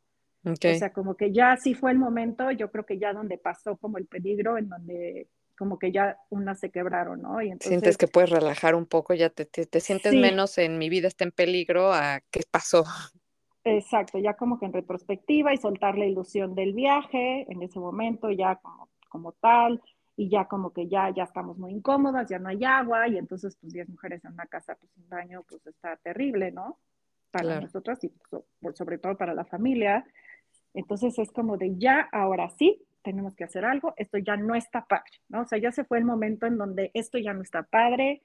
O 0.43 0.55
sea, 0.55 0.93
como 0.93 1.15
que 1.15 1.31
ya 1.33 1.57
sí 1.57 1.73
fue 1.73 1.91
el 1.91 1.97
momento, 1.99 2.49
yo 2.51 2.71
creo 2.71 2.85
que 2.85 2.97
ya 2.97 3.11
donde 3.11 3.37
pasó 3.37 3.75
como 3.75 3.97
el 3.97 4.07
peligro, 4.07 4.57
en 4.57 4.69
donde 4.69 5.27
como 5.57 5.79
que 5.79 5.91
ya 5.91 6.17
unas 6.29 6.59
se 6.59 6.69
quebraron, 6.69 7.21
¿no? 7.21 7.41
Y 7.41 7.47
entonces, 7.47 7.69
Sientes 7.69 7.97
que 7.97 8.07
puedes 8.07 8.29
relajar 8.29 8.75
un 8.75 8.85
poco, 8.85 9.13
ya 9.13 9.29
te, 9.29 9.45
te, 9.45 9.79
sientes 9.79 10.13
menos 10.13 10.57
en 10.57 10.77
mi 10.77 10.89
vida 10.89 11.07
está 11.07 11.23
en 11.23 11.31
peligro 11.31 11.93
a 11.93 12.21
qué 12.31 12.41
pasó. 12.49 12.85
Exacto, 13.63 14.17
ya 14.19 14.35
como 14.35 14.59
que 14.59 14.65
en 14.65 14.73
retrospectiva 14.73 15.53
y 15.53 15.57
soltar 15.57 15.97
la 15.97 16.05
ilusión 16.05 16.55
del 16.55 16.73
viaje 16.73 17.45
en 17.51 17.61
ese 17.61 17.79
momento, 17.79 18.31
ya 18.31 18.55
como 18.57 18.87
como 19.09 19.31
tal, 19.33 19.81
y 20.15 20.29
ya 20.29 20.45
como 20.45 20.71
que 20.71 20.87
ya, 20.87 21.13
ya 21.15 21.23
estamos 21.23 21.57
muy 21.57 21.71
incómodas, 21.71 22.29
ya 22.29 22.39
no 22.39 22.49
hay 22.49 22.63
agua, 22.63 23.07
y 23.07 23.17
entonces 23.17 23.55
pues 23.59 23.73
10 23.73 23.89
mujeres 23.89 24.23
en 24.25 24.33
una 24.33 24.45
casa 24.47 24.75
pues 24.75 24.91
sin 24.93 25.07
baño 25.09 25.43
pues 25.47 25.65
está 25.67 25.95
terrible, 25.97 26.51
¿no? 26.51 26.77
Para 27.31 27.61
nosotras 27.61 28.03
y 28.03 28.11
pues, 28.29 28.77
sobre 28.77 28.97
todo 28.97 29.15
para 29.15 29.33
la 29.33 29.45
familia. 29.45 30.05
Entonces 30.73 31.19
es 31.19 31.31
como 31.31 31.57
de 31.57 31.75
ya, 31.77 32.07
ahora 32.11 32.49
sí, 32.49 32.81
tenemos 33.07 33.35
que 33.35 33.45
hacer 33.45 33.63
algo, 33.63 33.93
esto 33.95 34.17
ya 34.17 34.35
no 34.35 34.53
está 34.53 34.85
padre, 34.85 35.21
¿no? 35.29 35.43
O 35.43 35.45
sea, 35.45 35.57
ya 35.57 35.71
se 35.71 35.85
fue 35.85 35.97
el 35.97 36.03
momento 36.03 36.45
en 36.45 36.57
donde 36.57 36.91
esto 36.93 37.17
ya 37.17 37.31
no 37.31 37.41
está 37.41 37.63
padre, 37.63 38.21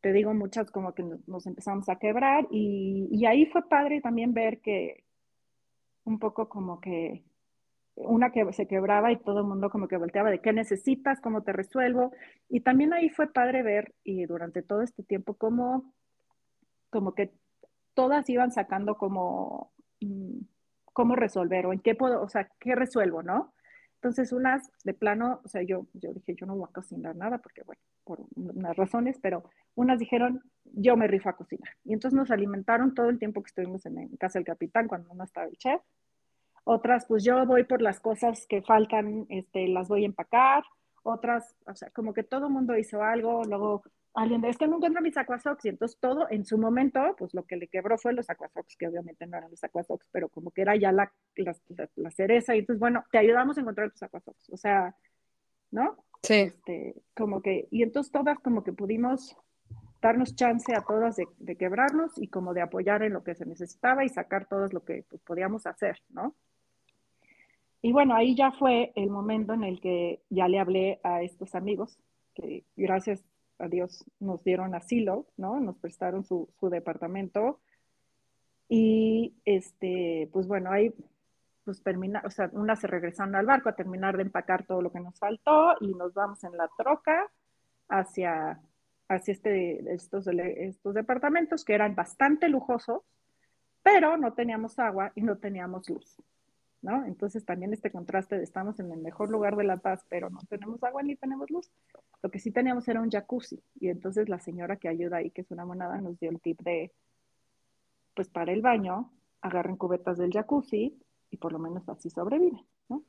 te 0.00 0.12
digo, 0.12 0.32
muchas 0.34 0.70
como 0.70 0.94
que 0.94 1.02
nos, 1.02 1.46
empezamos 1.48 1.88
a 1.88 1.96
quebrar 1.96 2.46
y, 2.48 3.08
y, 3.10 3.26
ahí 3.26 3.46
fue 3.46 3.68
padre 3.68 4.00
también 4.00 4.32
ver 4.32 4.60
que 4.60 5.02
un 6.04 6.20
poco 6.20 6.48
como 6.48 6.80
que 6.80 7.24
una 7.96 8.30
que 8.30 8.52
se 8.52 8.68
quebraba 8.68 9.10
y 9.10 9.16
todo 9.16 9.40
el 9.40 9.46
mundo 9.46 9.68
como 9.68 9.88
que 9.88 9.96
volteaba 9.96 10.30
de 10.30 10.40
qué 10.40 10.52
necesitas, 10.52 11.20
cómo 11.20 11.42
te 11.42 11.52
resuelvo. 11.52 12.12
Y 12.48 12.60
también 12.60 12.94
ahí 12.94 13.08
fue 13.10 13.32
padre 13.32 13.64
ver 13.64 13.94
y 14.04 14.26
durante 14.26 14.62
todo 14.62 14.82
este 14.82 15.02
tiempo 15.02 15.34
cómo 15.34 15.92
como 16.88 17.14
que 17.14 17.32
todas 17.94 18.30
iban 18.30 18.52
sacando 18.52 18.96
como 18.96 19.72
mm, 20.00 20.38
cómo 20.92 21.16
resolver 21.16 21.66
o 21.66 21.72
en 21.72 21.80
qué 21.80 21.96
puedo, 21.96 22.22
o 22.22 22.28
sea, 22.28 22.48
qué 22.60 22.76
resuelvo, 22.76 23.22
¿no? 23.24 23.52
Entonces 24.00 24.32
unas 24.32 24.70
de 24.82 24.94
plano, 24.94 25.40
o 25.44 25.48
sea, 25.48 25.62
yo, 25.62 25.86
yo 25.92 26.12
dije, 26.12 26.34
yo 26.34 26.46
no 26.46 26.56
voy 26.56 26.66
a 26.68 26.72
cocinar 26.72 27.14
nada 27.14 27.38
porque, 27.38 27.62
bueno, 27.62 27.80
por 28.04 28.20
unas 28.34 28.74
razones, 28.76 29.18
pero 29.20 29.44
unas 29.74 29.98
dijeron, 29.98 30.42
yo 30.64 30.96
me 30.96 31.06
rifo 31.06 31.28
a 31.28 31.36
cocinar. 31.36 31.70
Y 31.84 31.92
entonces 31.92 32.16
nos 32.16 32.30
alimentaron 32.30 32.94
todo 32.94 33.10
el 33.10 33.18
tiempo 33.18 33.42
que 33.42 33.48
estuvimos 33.48 33.84
en, 33.86 33.98
en 33.98 34.16
casa 34.16 34.38
del 34.38 34.46
capitán 34.46 34.88
cuando 34.88 35.12
no 35.14 35.24
estaba 35.24 35.46
el 35.46 35.56
chef 35.58 35.82
otras, 36.64 37.06
pues 37.06 37.24
yo 37.24 37.44
voy 37.46 37.64
por 37.64 37.82
las 37.82 38.00
cosas 38.00 38.46
que 38.46 38.62
faltan, 38.62 39.26
este, 39.28 39.68
las 39.68 39.88
voy 39.88 40.02
a 40.02 40.06
empacar, 40.06 40.62
otras, 41.02 41.56
o 41.66 41.74
sea, 41.74 41.90
como 41.90 42.12
que 42.12 42.22
todo 42.22 42.46
el 42.46 42.52
mundo 42.52 42.76
hizo 42.76 43.02
algo, 43.02 43.42
luego 43.44 43.82
alguien 44.14 44.40
de, 44.40 44.48
es 44.48 44.58
que 44.58 44.66
no 44.66 44.76
encuentro 44.76 45.00
mis 45.02 45.16
aquasox, 45.16 45.64
y 45.64 45.68
entonces 45.68 45.98
todo 46.00 46.26
en 46.30 46.44
su 46.44 46.58
momento, 46.58 47.00
pues 47.18 47.32
lo 47.34 47.44
que 47.44 47.56
le 47.56 47.68
quebró 47.68 47.96
fue 47.98 48.12
los 48.12 48.28
aquasox, 48.28 48.76
que 48.76 48.88
obviamente 48.88 49.26
no 49.26 49.36
eran 49.36 49.50
los 49.50 49.62
aquasox, 49.62 50.08
pero 50.10 50.28
como 50.28 50.50
que 50.50 50.62
era 50.62 50.76
ya 50.76 50.92
la, 50.92 51.12
la, 51.36 52.10
cereza, 52.10 52.54
y 52.54 52.60
entonces, 52.60 52.80
bueno, 52.80 53.04
te 53.10 53.18
ayudamos 53.18 53.56
a 53.56 53.60
encontrar 53.60 53.90
tus 53.90 54.02
aquasox, 54.02 54.50
o 54.50 54.56
sea, 54.56 54.94
¿no? 55.70 55.96
Sí. 56.22 56.34
Este, 56.34 56.94
como 57.16 57.40
que, 57.40 57.68
y 57.70 57.82
entonces 57.82 58.12
todas 58.12 58.38
como 58.40 58.64
que 58.64 58.72
pudimos 58.72 59.36
darnos 60.02 60.34
chance 60.34 60.74
a 60.74 60.82
todas 60.82 61.16
de, 61.16 61.26
de, 61.38 61.56
quebrarnos 61.56 62.16
y 62.16 62.28
como 62.28 62.54
de 62.54 62.62
apoyar 62.62 63.02
en 63.02 63.12
lo 63.12 63.22
que 63.22 63.34
se 63.34 63.46
necesitaba 63.46 64.04
y 64.04 64.08
sacar 64.08 64.46
todo 64.46 64.66
lo 64.68 64.84
que 64.84 65.04
pues, 65.08 65.22
podíamos 65.22 65.66
hacer, 65.66 65.98
¿no? 66.08 66.34
Y 67.82 67.92
bueno, 67.92 68.14
ahí 68.14 68.34
ya 68.34 68.52
fue 68.52 68.92
el 68.94 69.08
momento 69.08 69.54
en 69.54 69.64
el 69.64 69.80
que 69.80 70.20
ya 70.28 70.48
le 70.48 70.58
hablé 70.58 71.00
a 71.02 71.22
estos 71.22 71.54
amigos, 71.54 71.98
que 72.34 72.64
gracias 72.76 73.24
a 73.60 73.68
Dios 73.68 74.04
nos 74.18 74.42
dieron 74.44 74.74
asilo, 74.74 75.26
¿no? 75.36 75.60
Nos 75.60 75.76
prestaron 75.78 76.24
su, 76.24 76.48
departamento. 76.62 77.60
Y 78.68 79.34
este, 79.44 80.28
pues 80.32 80.46
bueno, 80.46 80.70
ahí 80.70 80.94
pues 81.64 81.82
termina, 81.82 82.22
o 82.24 82.30
sea, 82.30 82.50
unas 82.52 82.80
se 82.80 82.86
regresaron 82.86 83.34
al 83.34 83.46
barco 83.46 83.68
a 83.68 83.76
terminar 83.76 84.16
de 84.16 84.22
empacar 84.22 84.64
todo 84.64 84.80
lo 84.80 84.92
que 84.92 85.00
nos 85.00 85.18
faltó 85.18 85.74
y 85.80 85.94
nos 85.94 86.14
vamos 86.14 86.42
en 86.44 86.56
la 86.56 86.68
troca 86.78 87.30
hacia, 87.88 88.60
hacia 89.08 89.32
este, 89.32 89.92
estos, 89.92 90.26
estos 90.26 90.94
departamentos 90.94 91.64
que 91.64 91.74
eran 91.74 91.94
bastante 91.94 92.48
lujosos, 92.48 93.02
pero 93.82 94.16
no 94.16 94.32
teníamos 94.32 94.78
agua 94.78 95.12
y 95.14 95.22
no 95.22 95.38
teníamos 95.38 95.88
luz. 95.88 96.16
¿No? 96.82 97.04
Entonces 97.04 97.44
también 97.44 97.72
este 97.72 97.90
contraste 97.90 98.38
de 98.38 98.44
estamos 98.44 98.80
en 98.80 98.90
el 98.92 99.00
mejor 99.00 99.30
lugar 99.30 99.56
de 99.56 99.64
La 99.64 99.78
Paz, 99.78 100.04
pero 100.08 100.30
no 100.30 100.40
tenemos 100.48 100.82
agua 100.82 101.02
ni 101.02 101.16
tenemos 101.16 101.50
luz. 101.50 101.70
Lo 102.22 102.30
que 102.30 102.38
sí 102.38 102.50
teníamos 102.50 102.88
era 102.88 103.00
un 103.00 103.10
jacuzzi 103.10 103.62
y 103.78 103.88
entonces 103.88 104.28
la 104.28 104.38
señora 104.38 104.76
que 104.76 104.88
ayuda 104.88 105.18
ahí, 105.18 105.30
que 105.30 105.42
es 105.42 105.50
una 105.50 105.64
monada, 105.64 106.00
nos 106.00 106.18
dio 106.18 106.30
el 106.30 106.40
tip 106.40 106.60
de, 106.62 106.92
pues 108.14 108.28
para 108.28 108.52
el 108.52 108.62
baño, 108.62 109.12
agarren 109.40 109.76
cubetas 109.76 110.18
del 110.18 110.32
jacuzzi 110.32 110.98
y 111.30 111.36
por 111.36 111.52
lo 111.52 111.58
menos 111.58 111.88
así 111.88 112.10
sobreviven, 112.10 112.66
¿no? 112.88 113.04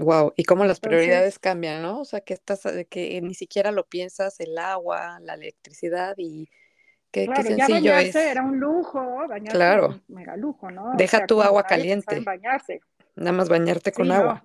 Wow, 0.00 0.32
y 0.36 0.44
cómo 0.44 0.64
las 0.64 0.80
prioridades 0.80 1.38
cambian, 1.38 1.82
¿no? 1.82 2.00
O 2.00 2.04
sea, 2.04 2.20
que 2.20 2.34
estás, 2.34 2.62
que 2.90 3.20
ni 3.22 3.34
siquiera 3.34 3.70
lo 3.70 3.86
piensas, 3.86 4.40
el 4.40 4.58
agua, 4.58 5.20
la 5.20 5.34
electricidad 5.34 6.14
y 6.18 6.48
Qué, 7.14 7.26
claro, 7.26 7.44
qué 7.44 7.56
ya 7.56 7.66
sencillo 7.66 7.92
bañarse 7.92 8.24
es. 8.24 8.30
era 8.32 8.42
un 8.42 8.58
lujo, 8.58 8.98
bañarse 9.28 9.56
era 9.56 9.76
Claro, 9.76 9.86
un 9.86 10.02
mega 10.16 10.36
lujo, 10.36 10.68
¿no? 10.72 10.90
O 10.90 10.96
deja 10.96 11.18
sea, 11.18 11.26
tu 11.28 11.40
agua 11.40 11.62
caliente, 11.62 12.18
bañarse. 12.18 12.80
Nada 13.16 13.32
más 13.32 13.48
bañarte 13.48 13.92
con 13.92 14.10
Sí, 14.10 14.12
agua. 14.12 14.44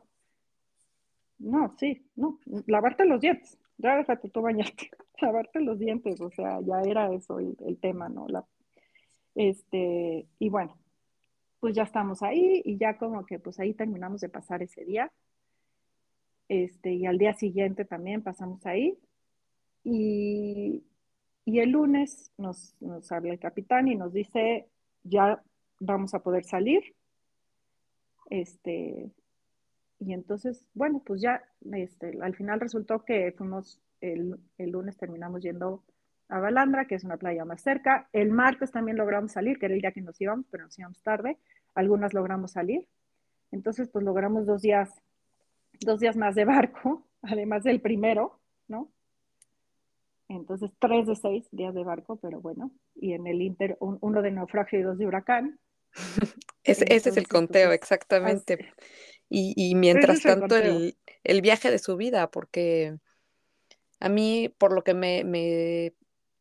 no, 1.40 1.60
no, 1.60 1.76
sí, 1.78 2.06
no, 2.16 2.40
lavarte 2.68 3.06
los 3.06 3.22
dientes, 3.22 3.58
ya 3.78 3.98
déjate 3.98 4.30
tú 4.30 4.42
bañarte, 4.42 4.90
lavarte 5.22 5.62
los 5.62 5.80
dientes, 5.80 6.20
o 6.22 6.30
sea, 6.32 6.60
ya 6.62 6.82
era 6.82 7.14
eso 7.14 7.40
el, 7.40 7.56
el 7.66 7.78
tema, 7.80 8.10
¿no? 8.10 8.28
La, 8.28 8.46
este, 9.36 10.28
y 10.40 10.50
bueno, 10.50 10.78
pues 11.60 11.76
ya 11.76 11.84
estamos 11.84 12.24
ahí 12.24 12.62
y 12.66 12.78
ya 12.78 12.98
como 12.98 13.26
que 13.26 13.40
pues 13.40 13.60
ahí 13.60 13.74
terminamos 13.74 14.22
de 14.22 14.30
pasar 14.30 14.64
ese 14.64 14.86
día, 14.86 15.12
este, 16.48 16.94
y 16.94 17.06
al 17.06 17.18
día 17.18 17.34
siguiente 17.34 17.86
también 17.86 18.24
pasamos 18.24 18.66
ahí, 18.66 18.98
y, 19.84 20.84
y 21.46 21.60
el 21.60 21.72
lunes 21.72 22.32
nos, 22.38 22.76
nos 22.82 23.12
habla 23.12 23.34
el 23.34 23.40
capitán 23.40 23.88
y 23.88 23.96
nos 23.96 24.14
dice, 24.14 24.68
ya 25.04 25.42
vamos 25.80 26.14
a 26.14 26.22
poder 26.24 26.44
salir, 26.46 26.96
este, 28.30 29.12
y 30.00 30.14
entonces, 30.14 30.66
bueno, 30.74 31.02
pues 31.06 31.22
ya, 31.22 31.44
este, 31.72 32.18
al 32.22 32.36
final 32.36 32.60
resultó 32.60 33.04
que 33.04 33.34
fuimos, 33.38 33.82
el, 34.02 34.40
el, 34.58 34.72
lunes 34.72 34.98
terminamos 34.98 35.42
yendo 35.42 35.84
a 36.30 36.40
Balandra, 36.40 36.86
que 36.86 36.96
es 36.96 37.04
una 37.04 37.18
playa 37.18 37.44
más 37.44 37.62
cerca. 37.62 38.08
El 38.14 38.32
martes 38.32 38.72
también 38.72 38.98
logramos 38.98 39.32
salir, 39.32 39.60
que 39.60 39.66
era 39.66 39.76
el 39.76 39.82
día 39.82 39.92
que 39.92 40.02
nos 40.02 40.20
íbamos, 40.22 40.46
pero 40.50 40.64
nos 40.66 40.80
íbamos 40.80 41.02
tarde. 41.02 41.38
Algunas 41.76 42.14
logramos 42.14 42.52
salir. 42.52 42.88
Entonces, 43.52 43.90
pues 43.90 44.06
logramos 44.06 44.46
dos 44.46 44.62
días, 44.62 44.90
dos 45.82 46.00
días 46.00 46.16
más 46.16 46.36
de 46.36 46.46
barco, 46.46 47.04
además 47.22 47.64
del 47.64 47.82
primero, 47.82 48.40
¿no? 48.68 48.90
Entonces, 50.30 50.72
tres 50.78 51.08
de 51.08 51.16
seis 51.16 51.48
días 51.52 51.74
de 51.74 51.84
barco, 51.84 52.18
pero 52.18 52.40
bueno. 52.40 52.72
Y 52.96 53.14
en 53.14 53.26
el 53.26 53.42
Inter, 53.42 53.76
un, 53.80 53.98
uno 54.02 54.22
de 54.22 54.32
naufragio 54.32 54.80
y 54.80 54.84
dos 54.84 55.00
de 55.00 55.08
huracán. 55.08 55.60
Ese, 56.64 56.84
Entonces, 56.84 56.88
ese 56.90 57.10
es 57.10 57.18
el 57.18 57.28
conteo, 57.28 57.70
pues, 57.70 57.80
exactamente. 57.80 58.54
Así, 58.54 58.64
y, 59.30 59.54
y, 59.56 59.76
mientras 59.76 60.22
tanto, 60.22 60.56
el, 60.56 60.98
el, 61.24 61.42
viaje 61.42 61.70
de 61.70 61.80
su 61.80 61.96
vida, 61.98 62.32
porque 62.32 62.98
a 64.00 64.10
mí, 64.10 64.54
por 64.58 64.74
lo 64.74 64.84
que 64.84 64.94
me, 64.94 65.24
me, 65.24 65.94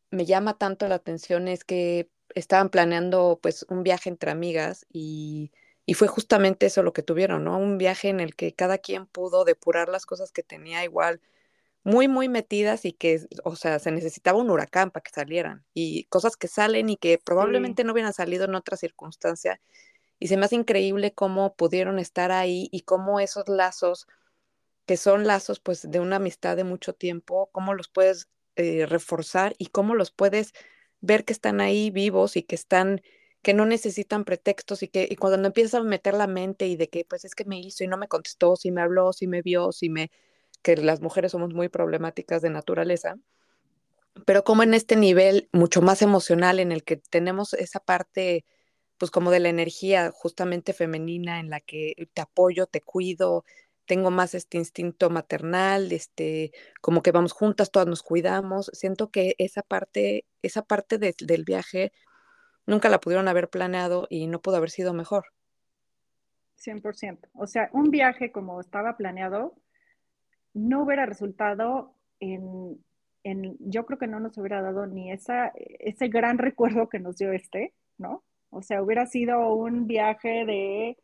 me, 0.09 0.25
llama 0.25 0.57
tanto 0.57 0.87
la 0.87 0.95
atención, 0.95 1.47
es 1.47 1.63
que 1.63 2.09
estaban 2.35 2.69
planeando 2.69 3.39
pues 3.41 3.65
un 3.69 3.83
viaje 3.83 4.09
entre 4.09 4.31
amigas 4.31 4.85
y, 4.91 5.51
y, 5.85 5.93
fue 5.93 6.07
justamente 6.07 6.65
eso 6.65 6.81
lo 6.81 6.93
que 6.93 7.03
tuvieron, 7.03 7.43
¿no? 7.43 7.57
Un 7.59 7.77
viaje 7.77 8.09
en 8.09 8.19
el 8.19 8.35
que 8.35 8.53
cada 8.53 8.79
quien 8.79 9.05
pudo 9.05 9.45
depurar 9.45 9.89
las 9.89 10.05
cosas 10.05 10.31
que 10.31 10.43
tenía 10.43 10.83
igual 10.83 11.21
muy, 11.83 12.07
muy 12.07 12.29
metidas 12.29 12.85
y 12.85 12.93
que, 12.93 13.21
o 13.43 13.55
sea, 13.55 13.79
se 13.79 13.91
necesitaba 13.91 14.39
un 14.39 14.49
huracán 14.49 14.91
para 14.91 15.03
que 15.03 15.11
salieran 15.11 15.65
y 15.73 16.05
cosas 16.05 16.35
que 16.37 16.47
salen 16.47 16.89
y 16.89 16.97
que 16.97 17.17
probablemente 17.17 17.83
sí. 17.83 17.87
no 17.87 17.93
hubieran 17.93 18.13
salido 18.13 18.45
en 18.45 18.55
otra 18.55 18.77
circunstancia 18.77 19.59
y 20.19 20.27
se 20.27 20.37
me 20.37 20.45
hace 20.45 20.55
increíble 20.55 21.13
cómo 21.13 21.55
pudieron 21.55 21.97
estar 21.99 22.31
ahí 22.31 22.69
y 22.71 22.81
cómo 22.81 23.19
esos 23.19 23.47
lazos, 23.47 24.07
que 24.85 24.97
son 24.97 25.25
lazos 25.25 25.59
pues 25.59 25.89
de 25.89 25.99
una 25.99 26.17
amistad 26.17 26.57
de 26.57 26.65
mucho 26.65 26.93
tiempo, 26.93 27.49
cómo 27.51 27.73
los 27.73 27.87
puedes 27.89 28.27
eh, 28.55 28.85
reforzar 28.85 29.55
y 29.57 29.67
cómo 29.67 29.95
los 29.95 30.11
puedes 30.11 30.53
ver 31.01 31.23
que 31.25 31.33
están 31.33 31.61
ahí 31.61 31.91
vivos 31.91 32.35
y 32.35 32.43
que 32.43 32.55
están, 32.55 33.01
que 33.41 33.53
no 33.53 33.65
necesitan 33.65 34.25
pretextos 34.25 34.83
y 34.83 34.89
que 34.89 35.07
y 35.09 35.15
cuando 35.15 35.47
empiezas 35.47 35.75
a 35.75 35.83
meter 35.83 36.13
la 36.15 36.27
mente 36.27 36.67
y 36.67 36.75
de 36.75 36.89
que 36.89 37.05
pues 37.05 37.23
es 37.25 37.35
que 37.35 37.45
me 37.45 37.59
hizo 37.59 37.83
y 37.85 37.87
no 37.87 37.97
me 37.97 38.09
contestó, 38.09 38.57
si 38.57 38.71
me 38.71 38.81
habló, 38.81 39.13
si 39.13 39.27
me 39.27 39.41
vio, 39.41 39.71
si 39.71 39.89
me, 39.89 40.11
que 40.61 40.75
las 40.77 41.01
mujeres 41.01 41.31
somos 41.31 41.53
muy 41.53 41.69
problemáticas 41.69 42.41
de 42.41 42.49
naturaleza, 42.49 43.17
pero 44.25 44.43
como 44.43 44.63
en 44.63 44.73
este 44.73 44.95
nivel 44.95 45.49
mucho 45.51 45.81
más 45.81 46.01
emocional 46.01 46.59
en 46.59 46.71
el 46.71 46.83
que 46.83 46.97
tenemos 46.97 47.53
esa 47.53 47.79
parte 47.79 48.45
pues 48.97 49.11
como 49.11 49.31
de 49.31 49.39
la 49.39 49.49
energía 49.49 50.11
justamente 50.11 50.73
femenina 50.73 51.39
en 51.39 51.49
la 51.49 51.61
que 51.61 52.09
te 52.13 52.21
apoyo, 52.21 52.67
te 52.67 52.81
cuido, 52.81 53.45
tengo 53.85 54.11
más 54.11 54.35
este 54.35 54.57
instinto 54.57 55.09
maternal, 55.09 55.91
este, 55.93 56.51
como 56.81 57.01
que 57.01 57.11
vamos 57.11 57.31
juntas, 57.31 57.71
todas 57.71 57.87
nos 57.87 58.03
cuidamos. 58.03 58.69
Siento 58.73 59.09
que 59.09 59.35
esa 59.39 59.63
parte, 59.63 60.25
esa 60.41 60.63
parte 60.63 60.97
de, 60.97 61.15
del 61.17 61.45
viaje 61.45 61.93
nunca 62.67 62.89
la 62.89 62.99
pudieron 62.99 63.27
haber 63.29 63.49
planeado 63.49 64.05
y 64.09 64.27
no 64.27 64.41
pudo 64.41 64.57
haber 64.57 64.69
sido 64.69 64.93
mejor. 64.93 65.27
100%. 66.57 67.29
O 67.33 67.47
sea, 67.47 67.69
un 67.71 67.89
viaje 67.89 68.31
como 68.31 68.59
estaba 68.59 68.97
planeado 68.97 69.55
no 70.53 70.83
hubiera 70.83 71.05
resultado 71.05 71.93
en, 72.19 72.83
en 73.23 73.57
yo 73.59 73.85
creo 73.85 73.99
que 73.99 74.07
no 74.07 74.19
nos 74.19 74.37
hubiera 74.37 74.61
dado 74.61 74.87
ni 74.87 75.11
esa, 75.11 75.51
ese 75.55 76.07
gran 76.07 76.37
recuerdo 76.37 76.89
que 76.89 76.99
nos 76.99 77.17
dio 77.17 77.31
este, 77.31 77.73
¿no? 77.97 78.23
O 78.51 78.61
sea, 78.61 78.81
hubiera 78.81 79.05
sido 79.05 79.53
un 79.53 79.85
viaje 79.87 80.45
de, 80.45 80.97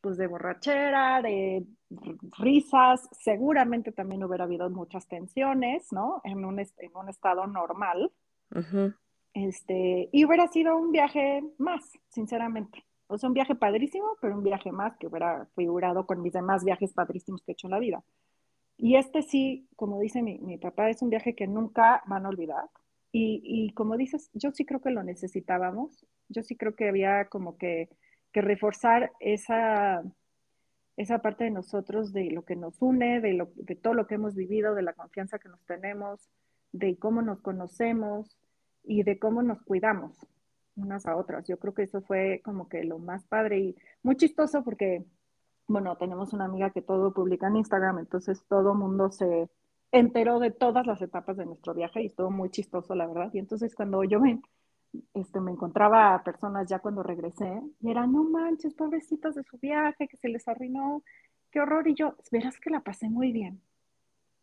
pues, 0.00 0.18
de 0.18 0.26
borrachera, 0.26 1.22
de 1.22 1.64
risas, 2.38 3.08
seguramente 3.12 3.92
también 3.92 4.22
hubiera 4.24 4.44
habido 4.44 4.68
muchas 4.68 5.06
tensiones, 5.08 5.92
¿no? 5.92 6.20
En 6.24 6.44
un, 6.44 6.58
en 6.58 6.96
un 6.96 7.08
estado 7.08 7.46
normal. 7.46 8.12
Uh 8.50 8.58
-huh. 8.58 8.94
este, 9.34 10.08
y 10.12 10.24
hubiera 10.24 10.46
sido 10.48 10.76
un 10.76 10.92
viaje 10.92 11.42
más, 11.58 11.82
sinceramente. 12.08 12.84
O 13.08 13.16
sea, 13.18 13.28
un 13.28 13.34
viaje 13.34 13.54
padrísimo, 13.54 14.16
pero 14.20 14.36
un 14.36 14.42
viaje 14.42 14.72
más 14.72 14.96
que 14.98 15.06
hubiera 15.06 15.46
figurado 15.54 16.06
con 16.06 16.20
mis 16.22 16.32
demás 16.32 16.64
viajes 16.64 16.92
padrísimos 16.92 17.42
que 17.42 17.52
he 17.52 17.54
hecho 17.54 17.68
en 17.68 17.72
la 17.72 17.78
vida. 17.78 18.02
Y 18.78 18.96
este 18.96 19.22
sí, 19.22 19.68
como 19.76 20.00
dice 20.00 20.22
mi, 20.22 20.58
papá, 20.58 20.90
es 20.90 21.02
un 21.02 21.10
viaje 21.10 21.34
que 21.34 21.46
nunca 21.46 22.02
van 22.06 22.26
a 22.26 22.28
olvidar. 22.28 22.68
Y, 23.12 23.72
como 23.72 23.96
dices, 23.96 24.30
yo 24.34 24.50
sí 24.52 24.66
creo 24.66 24.82
que 24.82 24.90
lo 24.90 25.02
necesitábamos. 25.02 26.06
Yo 26.28 26.42
sí 26.42 26.54
creo 26.54 26.74
que 26.74 26.88
había 26.88 27.28
como 27.28 27.56
que, 27.56 27.88
que, 28.30 28.42
reforzar 28.42 29.12
esa, 29.20 30.02
esa 30.98 31.20
parte 31.20 31.44
de 31.44 31.50
nosotros, 31.50 32.12
de 32.12 32.30
lo 32.30 32.44
que 32.44 32.56
nos 32.56 32.82
une, 32.82 33.22
de 33.22 33.76
todo 33.76 33.94
lo 33.94 34.06
que 34.06 34.16
hemos 34.16 34.34
vivido, 34.34 34.74
de 34.74 34.82
la 34.82 34.92
confianza 34.92 35.38
que 35.38 35.48
nos 35.48 35.64
tenemos, 35.64 36.28
de 36.72 36.98
cómo 36.98 37.22
nos 37.22 37.40
conocemos 37.40 38.36
y 38.84 39.02
de 39.02 39.18
cómo 39.18 39.42
nos 39.42 39.62
cuidamos 39.62 40.26
unas 40.76 41.06
a 41.06 41.16
otras. 41.16 41.46
Yo 41.46 41.58
creo 41.58 41.74
que 41.74 41.82
eso 41.82 42.02
fue 42.02 42.40
como 42.44 42.68
que 42.68 42.84
lo 42.84 42.98
más 42.98 43.24
padre 43.24 43.58
y 43.58 43.76
muy 44.02 44.16
chistoso 44.16 44.62
porque, 44.62 45.04
bueno, 45.68 45.96
tenemos 45.96 46.32
una 46.32 46.44
amiga 46.44 46.70
que 46.70 46.82
todo 46.82 47.12
publica 47.12 47.48
en 47.48 47.56
Instagram, 47.56 47.98
entonces 47.98 48.44
todo 48.48 48.74
mundo 48.74 49.10
se 49.10 49.48
enteró 49.92 50.38
de 50.38 50.50
todas 50.50 50.86
las 50.86 51.00
etapas 51.02 51.36
de 51.36 51.46
nuestro 51.46 51.74
viaje 51.74 52.02
y 52.02 52.06
estuvo 52.06 52.30
muy 52.30 52.50
chistoso, 52.50 52.94
la 52.94 53.06
verdad. 53.06 53.30
Y 53.32 53.38
entonces 53.38 53.74
cuando 53.74 54.04
yo 54.04 54.20
me, 54.20 54.40
este, 55.14 55.40
me 55.40 55.52
encontraba 55.52 56.14
a 56.14 56.22
personas 56.22 56.68
ya 56.68 56.78
cuando 56.78 57.02
regresé, 57.02 57.62
y 57.80 57.90
era, 57.90 58.06
no 58.06 58.24
manches, 58.24 58.74
pobrecitas 58.74 59.34
de 59.34 59.44
su 59.44 59.58
viaje, 59.58 60.08
que 60.08 60.16
se 60.16 60.28
les 60.28 60.46
arruinó, 60.48 61.02
qué 61.50 61.60
horror. 61.60 61.88
Y 61.88 61.94
yo, 61.94 62.16
verás 62.30 62.58
que 62.60 62.70
la 62.70 62.80
pasé 62.80 63.08
muy 63.08 63.32
bien. 63.32 63.60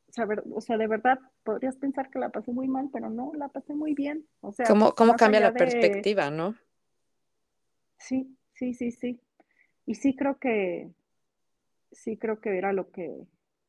O 0.10 0.14
sea, 0.14 0.26
ver, 0.26 0.44
o 0.54 0.62
sea, 0.62 0.78
de 0.78 0.88
verdad, 0.88 1.20
podrías 1.44 1.76
pensar 1.78 2.10
que 2.10 2.20
la 2.20 2.30
pasé 2.30 2.52
muy 2.52 2.68
mal, 2.68 2.90
pero 2.94 3.10
no, 3.10 3.32
la 3.34 3.50
pasé 3.50 3.74
muy 3.74 3.96
bien. 3.96 4.26
O 4.42 4.52
sea, 4.52 4.68
¿cómo, 4.68 4.94
cómo 4.94 5.16
cambia 5.16 5.40
la 5.40 5.52
de... 5.52 5.58
perspectiva, 5.58 6.30
no? 6.30 6.56
Sí, 7.98 8.38
sí, 8.54 8.74
sí, 8.74 8.92
sí. 8.92 9.20
Y 9.86 9.96
sí 9.96 10.16
creo 10.16 10.38
que, 10.38 10.92
sí 11.94 12.18
creo 12.18 12.40
que 12.40 12.58
era 12.58 12.74
lo 12.74 12.92
que, 12.92 13.10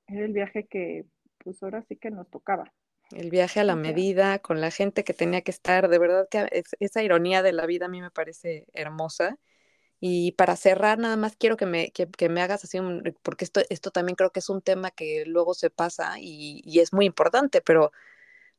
era 0.06 0.24
el 0.24 0.32
viaje 0.32 0.66
que 0.66 1.04
pues 1.38 1.62
ahora 1.62 1.84
sí 1.88 1.96
que 1.96 2.10
nos 2.10 2.28
tocaba. 2.30 2.72
El 3.10 3.30
viaje 3.30 3.60
a 3.60 3.64
la 3.64 3.76
medida, 3.76 4.38
con 4.38 4.60
la 4.60 4.70
gente 4.70 5.04
que 5.04 5.12
tenía 5.12 5.42
que 5.42 5.50
estar, 5.50 5.88
de 5.88 5.98
verdad 5.98 6.26
que 6.30 6.48
es, 6.50 6.74
esa 6.80 7.02
ironía 7.02 7.42
de 7.42 7.52
la 7.52 7.66
vida 7.66 7.87
a 7.87 7.88
mí 7.88 8.00
me 8.00 8.10
parece 8.10 8.66
hermosa. 8.72 9.38
Y 10.00 10.32
para 10.32 10.56
cerrar, 10.56 10.98
nada 10.98 11.16
más 11.16 11.37
quiero 11.37 11.56
que 11.56 11.66
me, 11.66 11.90
que, 11.92 12.08
que 12.10 12.28
me 12.28 12.42
hagas 12.42 12.64
así, 12.64 12.78
un, 12.78 13.02
porque 13.22 13.44
esto, 13.44 13.62
esto 13.70 13.90
también 13.90 14.16
creo 14.16 14.30
que 14.30 14.40
es 14.40 14.48
un 14.50 14.62
tema 14.62 14.90
que 14.90 15.24
luego 15.26 15.54
se 15.54 15.70
pasa 15.70 16.18
y, 16.18 16.62
y, 16.64 16.80
es 16.80 16.92
muy 16.92 17.06
importante, 17.06 17.60
pero 17.62 17.92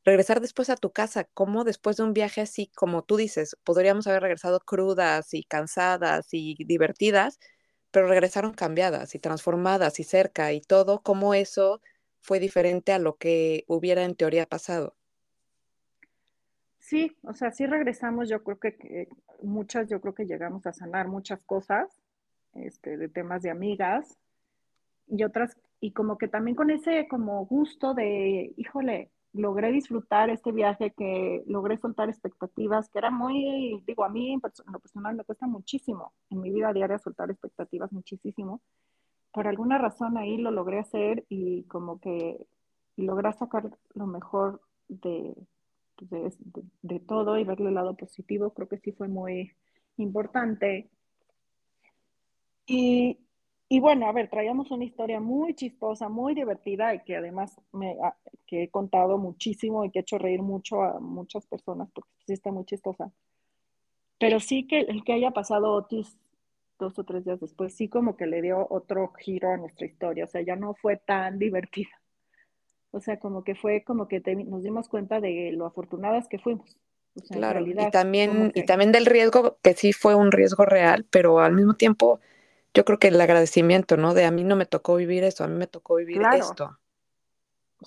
regresar 0.04 0.40
después 0.40 0.70
a 0.70 0.76
tu 0.76 0.92
casa, 0.92 1.24
¿cómo 1.34 1.64
después 1.64 1.96
de 1.96 2.04
un 2.04 2.14
viaje 2.14 2.40
así, 2.40 2.70
como 2.74 3.04
tú 3.04 3.16
dices, 3.16 3.56
podríamos 3.64 4.06
haber 4.06 4.22
regresado 4.22 4.60
crudas 4.60 5.34
y 5.34 5.44
cansadas 5.44 6.28
y 6.32 6.56
divertidas, 6.64 7.38
pero 7.96 8.08
regresaron 8.08 8.52
cambiadas 8.52 9.14
y 9.14 9.18
transformadas 9.18 10.00
y 10.00 10.04
cerca 10.04 10.52
y 10.52 10.60
todo, 10.60 11.00
cómo 11.00 11.32
eso 11.32 11.80
fue 12.20 12.38
diferente 12.38 12.92
a 12.92 12.98
lo 12.98 13.16
que 13.16 13.64
hubiera 13.68 14.04
en 14.04 14.14
teoría 14.14 14.44
pasado. 14.44 14.94
Sí, 16.78 17.16
o 17.22 17.32
sea, 17.32 17.52
sí 17.52 17.64
regresamos, 17.64 18.28
yo 18.28 18.44
creo 18.44 18.58
que, 18.58 19.08
muchas, 19.40 19.88
yo 19.88 20.02
creo 20.02 20.14
que 20.14 20.26
llegamos 20.26 20.66
a 20.66 20.74
sanar 20.74 21.08
muchas 21.08 21.40
cosas, 21.46 21.88
este, 22.52 22.98
de 22.98 23.08
temas 23.08 23.40
de 23.40 23.48
amigas 23.48 24.18
y 25.06 25.24
otras, 25.24 25.56
y 25.80 25.92
como 25.92 26.18
que 26.18 26.28
también 26.28 26.54
con 26.54 26.68
ese 26.68 27.08
como 27.08 27.46
gusto 27.46 27.94
de, 27.94 28.52
híjole, 28.58 29.10
logré 29.36 29.72
disfrutar 29.72 30.30
este 30.30 30.52
viaje, 30.52 30.92
que 30.92 31.42
logré 31.46 31.78
soltar 31.78 32.08
expectativas, 32.08 32.88
que 32.88 32.98
era 32.98 33.10
muy, 33.10 33.82
digo, 33.86 34.04
a 34.04 34.08
mí 34.08 34.32
en 34.32 34.40
lo 34.72 34.80
personal 34.80 35.14
me 35.14 35.24
cuesta 35.24 35.46
muchísimo 35.46 36.12
en 36.30 36.40
mi 36.40 36.50
vida 36.50 36.72
diaria 36.72 36.98
soltar 36.98 37.30
expectativas 37.30 37.92
muchísimo, 37.92 38.60
por 39.32 39.46
alguna 39.46 39.78
razón 39.78 40.16
ahí 40.16 40.38
lo 40.38 40.50
logré 40.50 40.78
hacer 40.78 41.24
y 41.28 41.64
como 41.64 42.00
que 42.00 42.46
logré 42.96 43.32
sacar 43.34 43.70
lo 43.94 44.06
mejor 44.06 44.62
de, 44.88 45.36
pues, 46.08 46.38
de, 46.82 47.00
todo 47.00 47.38
y 47.38 47.44
verle 47.44 47.68
el 47.68 47.74
lado 47.74 47.94
positivo, 47.94 48.54
creo 48.54 48.68
que 48.68 48.78
sí 48.78 48.92
fue 48.92 49.08
muy 49.08 49.52
importante. 49.98 50.88
Y, 52.66 53.18
y, 53.68 53.80
bueno, 53.80 54.06
a 54.06 54.12
ver, 54.12 54.28
traíamos 54.28 54.70
una 54.70 54.84
historia 54.84 55.20
muy 55.20 55.54
chistosa, 55.54 56.08
muy 56.08 56.34
divertida 56.34 56.94
y 56.94 57.00
que 57.00 57.16
además 57.16 57.56
me, 57.72 57.96
que 58.46 58.64
he 58.64 58.68
contado 58.70 59.18
muchísimo 59.18 59.84
y 59.84 59.90
que 59.90 59.98
he 59.98 60.02
hecho 60.02 60.18
reír 60.18 60.42
mucho 60.42 60.82
a 60.82 61.00
muchas 61.00 61.46
personas 61.46 61.88
porque 61.92 62.10
sí 62.26 62.32
está 62.32 62.52
muy 62.52 62.64
chistosa. 62.64 63.10
Pero 64.18 64.40
sí 64.40 64.66
que 64.66 64.80
el 64.80 65.04
que 65.04 65.12
haya 65.12 65.32
pasado 65.32 65.72
Otis 65.72 66.16
dos 66.78 66.98
o 66.98 67.04
tres 67.04 67.24
días 67.24 67.40
después, 67.40 67.74
sí 67.74 67.88
como 67.88 68.16
que 68.16 68.26
le 68.26 68.42
dio 68.42 68.66
otro 68.70 69.12
giro 69.14 69.50
a 69.50 69.56
nuestra 69.56 69.86
historia, 69.86 70.24
o 70.24 70.28
sea, 70.28 70.42
ya 70.42 70.56
no 70.56 70.74
fue 70.74 70.96
tan 70.96 71.38
divertida. 71.38 71.90
O 72.92 73.00
sea, 73.00 73.18
como 73.18 73.44
que 73.44 73.54
fue 73.54 73.82
como 73.84 74.08
que 74.08 74.20
nos 74.46 74.62
dimos 74.62 74.88
cuenta 74.88 75.20
de 75.20 75.52
lo 75.52 75.66
afortunadas 75.66 76.28
que 76.28 76.38
fuimos. 76.38 76.78
claro, 77.30 77.60
y 77.66 77.90
también, 77.90 78.52
y 78.54 78.64
también 78.64 78.92
del 78.92 79.06
riesgo, 79.06 79.58
que 79.62 79.74
sí 79.74 79.92
fue 79.92 80.14
un 80.14 80.32
riesgo 80.32 80.64
real, 80.64 81.04
pero 81.10 81.40
al 81.40 81.52
mismo 81.52 81.74
tiempo, 81.74 82.20
yo 82.76 82.84
creo 82.84 82.98
que 82.98 83.08
el 83.08 83.18
agradecimiento, 83.18 83.96
¿no? 83.96 84.12
De 84.12 84.26
a 84.26 84.30
mí 84.30 84.44
no 84.44 84.54
me 84.54 84.66
tocó 84.66 84.96
vivir 84.96 85.24
esto, 85.24 85.44
a 85.44 85.48
mí 85.48 85.56
me 85.56 85.66
tocó 85.66 85.96
vivir 85.96 86.20
esto. 86.34 86.78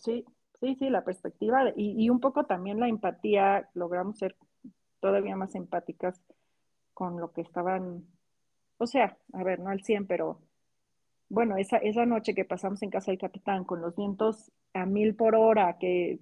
Sí, 0.04 0.26
sí, 0.60 0.76
sí, 0.80 0.90
la 0.90 1.04
perspectiva 1.04 1.70
y, 1.76 2.04
y 2.04 2.10
un 2.10 2.20
poco 2.20 2.46
también 2.46 2.80
la 2.80 2.88
empatía, 2.88 3.70
logramos 3.76 4.18
ser 4.18 4.36
todavía 5.00 5.36
más 5.36 5.54
empáticas 5.54 6.20
con 6.96 7.20
lo 7.20 7.32
que 7.32 7.42
estaban, 7.42 8.04
o 8.80 8.88
sea, 8.88 9.16
a 9.34 9.44
ver, 9.44 9.60
no 9.60 9.70
al 9.70 9.84
100, 9.84 10.08
pero 10.08 10.42
bueno, 11.30 11.56
esa, 11.58 11.78
esa 11.78 12.08
noche 12.08 12.34
que 12.34 12.44
pasamos 12.44 12.82
en 12.82 12.90
casa 12.90 13.12
del 13.12 13.20
capitán 13.20 13.66
con 13.66 13.82
los 13.82 13.96
vientos 13.96 14.52
a 14.74 14.88
mil 14.88 15.14
por 15.16 15.36
hora, 15.36 15.78
que 15.78 16.20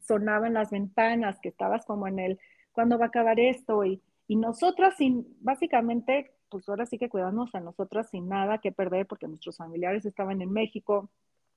sonaban 0.00 0.54
las 0.54 0.70
ventanas, 0.70 1.40
que 1.40 1.48
estabas 1.48 1.84
como 1.84 2.06
en 2.06 2.20
el, 2.20 2.38
¿cuándo 2.70 2.96
va 2.96 3.06
a 3.06 3.08
acabar 3.08 3.40
esto? 3.40 3.84
Y, 3.84 4.00
y 4.28 4.36
nosotras 4.36 4.96
sin, 4.96 5.26
básicamente, 5.40 6.33
pues 6.54 6.68
ahora 6.68 6.86
sí 6.86 6.98
que 6.98 7.08
cuidamos 7.08 7.52
a 7.56 7.58
nosotras 7.58 8.10
sin 8.10 8.28
nada 8.28 8.58
que 8.58 8.70
perder 8.70 9.08
porque 9.08 9.26
nuestros 9.26 9.56
familiares 9.56 10.06
estaban 10.06 10.40
en 10.40 10.52
México, 10.52 11.10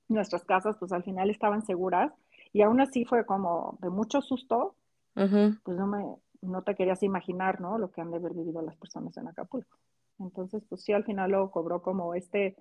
nuestras 0.08 0.42
casas 0.44 0.76
pues 0.76 0.90
al 0.90 1.04
final 1.04 1.30
estaban 1.30 1.64
seguras 1.64 2.12
y 2.52 2.62
aún 2.62 2.80
así 2.80 3.04
fue 3.04 3.24
como 3.24 3.78
de 3.80 3.90
mucho 3.90 4.20
susto, 4.22 4.74
pues 5.14 5.76
no 5.78 5.86
me, 5.86 6.16
no 6.42 6.62
te 6.62 6.74
querías 6.74 7.04
imaginar, 7.04 7.60
¿no? 7.60 7.78
Lo 7.78 7.92
que 7.92 8.00
han 8.00 8.10
de 8.10 8.16
haber 8.16 8.34
vivido 8.34 8.60
las 8.60 8.74
personas 8.74 9.16
en 9.18 9.28
Acapulco. 9.28 9.78
Entonces, 10.18 10.64
pues 10.68 10.82
sí, 10.82 10.92
al 10.92 11.04
final 11.04 11.30
lo 11.30 11.52
cobró 11.52 11.80
como 11.80 12.14
este, 12.14 12.56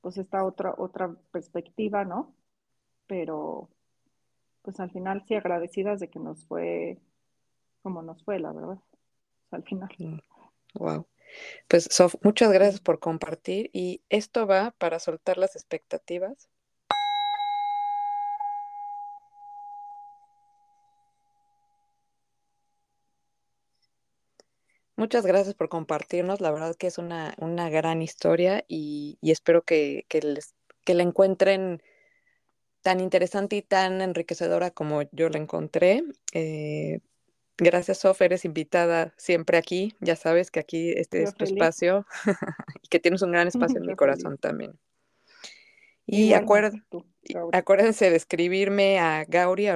pues 0.00 0.16
esta 0.16 0.42
otra, 0.42 0.74
otra 0.78 1.14
perspectiva, 1.32 2.06
¿no? 2.06 2.32
Pero, 3.06 3.68
pues 4.62 4.80
al 4.80 4.90
final 4.90 5.22
sí 5.28 5.34
agradecidas 5.34 6.00
de 6.00 6.08
que 6.08 6.18
nos 6.18 6.46
fue 6.46 6.98
como 7.82 8.00
nos 8.00 8.24
fue, 8.24 8.38
la 8.38 8.52
verdad. 8.52 8.78
al 9.50 9.64
final. 9.64 9.90
Wow. 10.72 11.06
Pues, 11.68 11.88
Sof, 11.90 12.14
muchas 12.22 12.52
gracias 12.52 12.80
por 12.80 12.98
compartir. 12.98 13.70
Y 13.72 14.02
esto 14.08 14.46
va 14.46 14.72
para 14.78 14.98
soltar 14.98 15.38
las 15.38 15.56
expectativas 15.56 16.48
Muchas 24.96 25.26
gracias 25.26 25.54
por 25.54 25.68
compartirnos. 25.68 26.40
La 26.40 26.50
verdad 26.50 26.74
que 26.74 26.86
es 26.86 26.96
una, 26.98 27.34
una 27.38 27.68
gran 27.68 28.00
historia 28.00 28.64
y, 28.66 29.18
espero 29.22 29.62
que, 29.62 30.06
les, 30.22 30.54
que 30.84 30.94
la 30.94 31.02
encuentren 31.02 31.82
tan 32.80 33.00
interesante 33.00 33.56
y 33.56 33.62
tan 33.62 34.00
enriquecedora 34.00 34.70
como 34.70 35.02
yo 35.12 35.28
la 35.28 35.38
encontré. 35.38 36.02
Eh, 36.32 37.00
gracias, 37.58 37.98
Sof, 37.98 38.20
eres 38.22 38.44
invitada 38.44 39.14
siempre 39.16 39.58
aquí. 39.58 39.94
Ya 40.00 40.16
sabes 40.16 40.50
que 40.50 40.60
aquí 40.60 40.90
este 40.90 41.22
es 41.22 41.34
tu 41.34 41.44
espacio 41.44 42.06
y 42.82 42.88
que 42.88 42.98
tienes 42.98 43.22
un 43.22 43.32
gran 43.32 43.48
espacio 43.48 43.78
en 43.78 43.86
mi 43.86 43.96
corazón 43.96 44.38
también. 44.38 44.78
Y 46.08 46.34
acuérdense 46.34 48.10
de 48.10 48.16
escribirme 48.16 49.00
a 49.00 49.24
gauri 49.24 49.66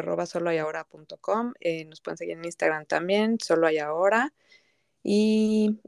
Eh, 1.60 1.84
nos 1.86 2.00
pueden 2.00 2.16
seguir 2.16 2.36
en 2.36 2.44
Instagram 2.44 2.86
también, 2.86 3.38
solo 3.40 3.66
hay 3.66 3.78
ahora. 3.78 4.32
Y 5.02 5.80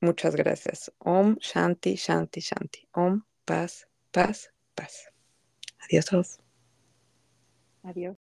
muchas 0.00 0.34
gracias. 0.34 0.92
Om 0.98 1.36
Shanti, 1.40 1.94
Shanti, 1.94 2.40
Shanti. 2.40 2.88
Om, 2.92 3.22
paz, 3.44 3.86
paz, 4.10 4.52
paz. 4.74 5.10
Adiós. 5.84 6.40
Adiós. 7.84 8.16